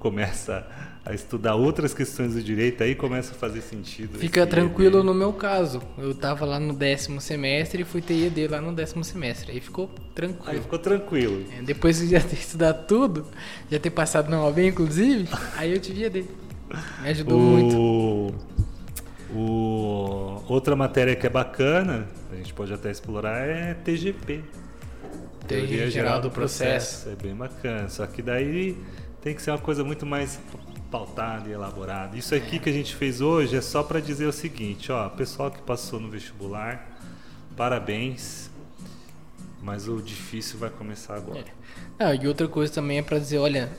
começa 0.00 0.66
a 1.04 1.14
estudar 1.14 1.54
outras 1.54 1.94
questões 1.94 2.34
do 2.34 2.42
direito, 2.42 2.82
aí 2.82 2.94
começa 2.94 3.32
a 3.32 3.34
fazer 3.34 3.60
sentido. 3.62 4.18
Fica 4.18 4.46
tranquilo 4.46 5.02
no 5.04 5.14
meu 5.14 5.32
caso. 5.32 5.80
Eu 5.96 6.14
tava 6.14 6.44
lá 6.44 6.58
no 6.58 6.74
décimo 6.74 7.20
semestre 7.20 7.82
e 7.82 7.84
fui 7.84 8.02
ter 8.02 8.14
IED 8.14 8.48
lá 8.48 8.60
no 8.60 8.72
décimo 8.72 9.02
semestre. 9.04 9.52
Aí 9.52 9.60
ficou 9.60 9.88
Aí 9.94 10.10
tranquilo. 10.14 10.62
ficou 10.62 10.78
tranquilo. 10.78 11.44
É, 11.58 11.62
Depois 11.62 11.98
de 11.98 12.08
já 12.08 12.20
ter 12.20 12.34
estudado 12.36 12.86
tudo, 12.86 13.26
já 13.70 13.78
ter 13.78 13.90
passado 13.90 14.28
na 14.28 14.42
OAB, 14.44 14.58
inclusive, 14.66 15.28
aí 15.56 15.72
eu 15.72 15.80
tive 15.80 16.00
IED. 16.02 16.26
Me 17.02 17.08
ajudou 17.10 17.38
muito. 17.38 17.76
O, 17.76 18.34
o- 19.34 20.42
outra 20.48 20.74
matéria 20.76 21.14
que 21.16 21.26
é 21.26 21.30
bacana, 21.30 22.06
a 22.32 22.36
gente 22.36 22.52
pode 22.52 22.72
até 22.72 22.90
explorar, 22.90 23.38
é 23.46 23.74
TGP. 23.74 24.40
Teoria 25.46 25.90
Geral 25.90 26.20
do 26.20 26.30
Processo. 26.30 27.08
É 27.08 27.14
bem 27.16 27.34
bacana. 27.34 27.88
Só 27.88 28.06
que 28.06 28.22
daí 28.22 28.76
tem 29.22 29.34
que 29.34 29.42
ser 29.42 29.50
uma 29.50 29.58
coisa 29.58 29.84
muito 29.84 30.06
mais 30.06 30.40
pautada 30.90 31.48
e 31.48 31.52
elaborada. 31.52 32.16
Isso 32.16 32.34
aqui 32.34 32.58
que 32.58 32.68
a 32.68 32.72
gente 32.72 32.94
fez 32.94 33.20
hoje 33.20 33.56
é 33.56 33.60
só 33.60 33.82
para 33.82 34.00
dizer 34.00 34.26
o 34.26 34.32
seguinte, 34.32 34.90
ó, 34.90 35.08
pessoal 35.08 35.50
que 35.50 35.60
passou 35.62 36.00
no 36.00 36.08
vestibular, 36.08 36.86
parabéns. 37.56 38.50
Mas 39.62 39.86
o 39.86 40.00
difícil 40.00 40.58
vai 40.58 40.70
começar 40.70 41.16
agora. 41.16 41.44
Ah, 41.98 42.14
e 42.14 42.26
outra 42.26 42.48
coisa 42.48 42.72
também 42.72 42.98
é 42.98 43.02
pra 43.02 43.18
dizer, 43.18 43.38
olha, 43.38 43.70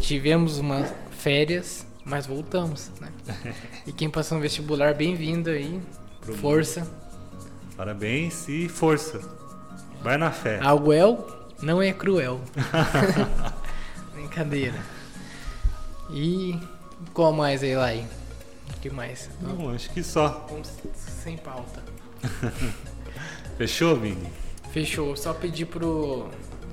tivemos 0.00 0.58
umas 0.58 0.92
férias, 1.10 1.86
mas 2.04 2.26
voltamos, 2.26 2.90
né? 3.00 3.10
E 3.86 3.92
quem 3.92 4.10
passou 4.10 4.36
no 4.36 4.42
vestibular, 4.42 4.94
bem-vindo 4.94 5.48
aí. 5.48 5.80
Pro 6.20 6.34
Força. 6.34 6.86
Parabéns 7.76 8.46
e 8.48 8.68
força. 8.68 9.20
Vai 10.02 10.16
na 10.16 10.30
fé. 10.30 10.58
A 10.62 10.74
UEL 10.74 11.26
não 11.62 11.80
é 11.80 11.92
cruel. 11.92 12.40
Brincadeira. 14.26 14.78
E 16.10 16.58
qual 17.14 17.32
mais 17.32 17.62
aí, 17.62 17.76
Lai? 17.76 18.04
O 18.76 18.80
que 18.80 18.90
mais? 18.90 19.30
Não, 19.40 19.70
acho 19.70 19.88
que 19.90 20.02
só. 20.02 20.44
Vamos 20.50 20.68
sem 20.94 21.36
pauta. 21.36 21.80
Fechou, 23.56 23.94
Vini? 23.96 24.28
Fechou. 24.72 25.16
Só 25.16 25.32
pedir 25.32 25.66
pro 25.66 26.28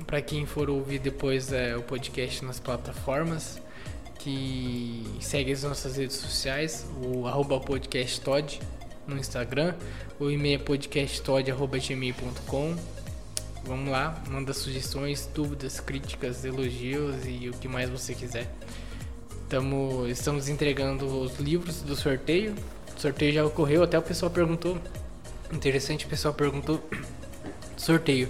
para 0.06 0.20
quem 0.20 0.44
for 0.46 0.68
ouvir 0.68 0.98
depois 0.98 1.52
é, 1.52 1.76
o 1.76 1.82
podcast 1.82 2.44
nas 2.44 2.58
plataformas 2.60 3.62
que 4.18 5.06
segue 5.20 5.52
as 5.52 5.62
nossas 5.62 5.96
redes 5.96 6.16
sociais, 6.16 6.86
o 7.02 7.26
arroba 7.26 7.58
podcast 7.60 8.20
Todd 8.20 8.60
no 9.06 9.16
Instagram, 9.18 9.74
o 10.18 10.30
e-mail 10.30 10.56
é 10.56 10.58
podcasttod.gmail.com. 10.58 12.93
Vamos 13.66 13.90
lá, 13.90 14.22
manda 14.28 14.52
sugestões, 14.52 15.26
dúvidas, 15.34 15.80
críticas, 15.80 16.44
elogios 16.44 17.24
e 17.26 17.48
o 17.48 17.52
que 17.54 17.66
mais 17.66 17.88
você 17.88 18.14
quiser. 18.14 18.46
Tamo, 19.48 20.06
estamos 20.06 20.50
entregando 20.50 21.06
os 21.06 21.38
livros 21.38 21.80
do 21.80 21.96
sorteio. 21.96 22.54
O 22.94 23.00
sorteio 23.00 23.32
já 23.32 23.42
ocorreu, 23.42 23.82
até 23.82 23.98
o 23.98 24.02
pessoal 24.02 24.30
perguntou. 24.30 24.78
Interessante, 25.50 26.04
o 26.04 26.08
pessoal 26.10 26.34
perguntou. 26.34 26.78
Sorteio. 27.78 28.28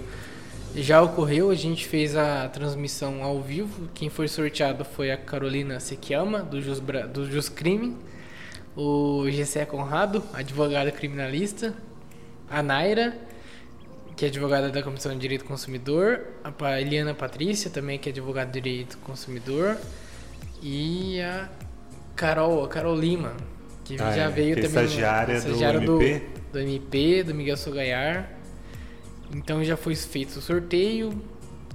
Já 0.73 1.01
ocorreu, 1.01 1.49
a 1.49 1.55
gente 1.55 1.85
fez 1.85 2.15
a 2.15 2.47
transmissão 2.47 3.21
ao 3.21 3.41
vivo. 3.41 3.89
Quem 3.93 4.09
foi 4.09 4.29
sorteado 4.29 4.85
foi 4.85 5.11
a 5.11 5.17
Carolina 5.17 5.81
Sequiama, 5.81 6.39
do 6.39 6.61
Jus, 6.61 6.79
do 7.13 7.29
Jus 7.29 7.49
Crime. 7.49 7.95
O 8.75 9.25
Gessé 9.29 9.65
Conrado, 9.65 10.23
advogada 10.33 10.91
criminalista. 10.91 11.73
A 12.49 12.63
Naira, 12.63 13.17
que 14.15 14.25
é 14.25 14.27
advogada 14.29 14.69
da 14.69 14.81
Comissão 14.81 15.11
de 15.13 15.19
Direito 15.19 15.41
do 15.43 15.47
Consumidor. 15.47 16.21
A 16.43 16.81
Eliana 16.81 17.13
Patrícia, 17.13 17.69
também, 17.69 17.99
que 17.99 18.09
é 18.09 18.11
advogada 18.11 18.51
de 18.51 18.61
Direito 18.61 18.91
do 18.97 19.01
Consumidor. 19.03 19.77
E 20.61 21.19
a 21.21 21.49
Carol, 22.15 22.63
a 22.63 22.67
Carol 22.67 22.95
Lima, 22.95 23.33
que 23.83 23.95
Ah, 24.01 24.11
já 24.15 24.23
é, 24.23 24.29
veio 24.29 24.55
que 24.55 24.61
é 24.61 24.63
também. 24.69 24.85
estagiária 24.85 25.33
do 25.41 25.47
estagiária 25.47 25.77
MP. 25.79 26.21
do 26.51 26.59
MP, 26.59 27.23
do 27.23 27.35
Miguel 27.35 27.57
Sogaiar. 27.57 28.31
Então 29.35 29.63
já 29.63 29.75
foi 29.75 29.95
feito 29.95 30.37
o 30.37 30.41
sorteio. 30.41 31.21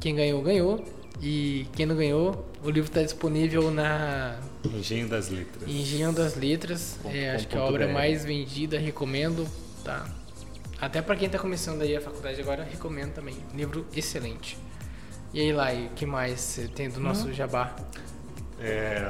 Quem 0.00 0.14
ganhou, 0.14 0.40
ganhou. 0.42 0.84
E 1.22 1.66
quem 1.76 1.84
não 1.84 1.94
ganhou, 1.94 2.48
o 2.64 2.70
livro 2.70 2.88
está 2.88 3.02
disponível 3.02 3.70
na 3.70 4.40
Engenho 4.64 5.06
das 5.06 5.28
Letras. 5.28 5.68
Engenho 5.68 6.12
das 6.12 6.34
Letras. 6.34 6.98
Ponto 7.02 7.14
É, 7.14 7.30
com 7.32 7.36
acho 7.36 7.48
que 7.48 7.56
é 7.56 7.58
a 7.58 7.64
obra 7.64 7.86
BR. 7.86 7.92
mais 7.92 8.24
vendida, 8.24 8.78
recomendo. 8.78 9.46
Tá. 9.84 10.08
Até 10.80 11.02
para 11.02 11.16
quem 11.16 11.28
tá 11.28 11.38
começando 11.38 11.82
aí 11.82 11.96
a 11.96 12.00
faculdade 12.00 12.40
agora, 12.40 12.64
recomendo 12.64 13.12
também. 13.12 13.36
Livro 13.54 13.86
excelente. 13.94 14.56
E 15.32 15.40
aí, 15.40 15.52
Lai, 15.52 15.90
o 15.92 15.94
que 15.94 16.06
mais 16.06 16.40
você 16.40 16.68
tem 16.68 16.88
do 16.88 16.98
nosso 16.98 17.32
jabá? 17.32 17.74
É, 18.58 19.00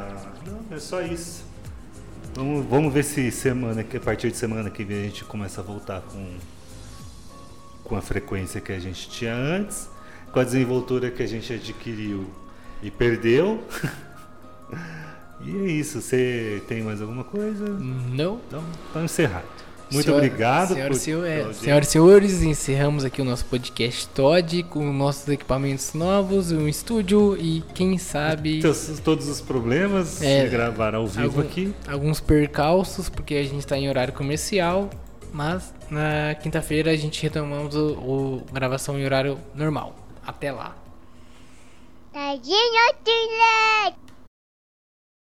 não, 0.46 0.76
é 0.76 0.80
só 0.80 1.00
isso. 1.00 1.44
Vamos, 2.34 2.66
vamos 2.66 2.92
ver 2.92 3.04
se 3.04 3.30
semana 3.30 3.82
a 3.82 4.00
partir 4.00 4.30
de 4.30 4.36
semana 4.36 4.70
que 4.70 4.84
vem 4.84 5.00
a 5.00 5.02
gente 5.04 5.24
começa 5.24 5.60
a 5.60 5.64
voltar 5.64 6.00
com 6.02 6.38
com 7.90 7.96
a 7.96 8.00
frequência 8.00 8.60
que 8.60 8.70
a 8.70 8.78
gente 8.78 9.10
tinha 9.10 9.34
antes, 9.34 9.88
com 10.32 10.38
a 10.38 10.44
desenvoltura 10.44 11.10
que 11.10 11.24
a 11.24 11.26
gente 11.26 11.52
adquiriu 11.52 12.30
e 12.80 12.88
perdeu. 12.88 13.60
e 15.42 15.50
é 15.50 15.70
isso. 15.72 16.00
Você 16.00 16.62
tem 16.68 16.82
mais 16.82 17.02
alguma 17.02 17.24
coisa? 17.24 17.68
Não. 17.68 18.40
Então, 18.46 18.64
tá 18.92 19.02
encerrado. 19.02 19.69
Muito 19.92 20.04
Senhor- 20.04 20.16
obrigado. 20.18 20.68
Senhoras, 20.74 20.88
por- 20.98 21.02
senhor- 21.02 21.24
é, 21.24 21.28
pela 21.28 21.38
audiência. 21.46 21.62
senhoras 21.64 21.88
e 21.88 21.90
senhores, 21.90 22.42
encerramos 22.42 23.04
aqui 23.04 23.20
o 23.20 23.24
nosso 23.24 23.44
podcast 23.46 24.06
Todd 24.08 24.62
com 24.64 24.92
nossos 24.92 25.26
equipamentos 25.28 25.92
novos, 25.94 26.52
um 26.52 26.68
estúdio 26.68 27.36
e 27.38 27.62
quem 27.74 27.98
sabe 27.98 28.60
Todos- 28.62 29.00
Todos 29.00 29.28
os 29.28 29.40
problemas 29.40 30.22
É, 30.22 30.44
de 30.44 30.50
gravar 30.50 30.94
ao 30.94 31.06
vivo 31.06 31.24
algum- 31.24 31.40
aqui. 31.40 31.74
alguns 31.88 32.20
percalços, 32.20 33.08
porque 33.08 33.34
a 33.34 33.42
gente 33.42 33.58
está 33.60 33.76
em 33.76 33.88
horário 33.88 34.12
comercial, 34.12 34.88
mas 35.32 35.74
na 35.90 36.34
quinta-feira 36.36 36.90
a 36.92 36.96
gente 36.96 37.20
retomamos 37.22 37.74
o, 37.74 37.86
o 37.94 38.42
gravação 38.52 38.98
em 38.98 39.04
horário 39.04 39.38
normal. 39.54 39.96
Até 40.26 40.52
lá. 40.52 40.76
Tadinho! 42.12 44.09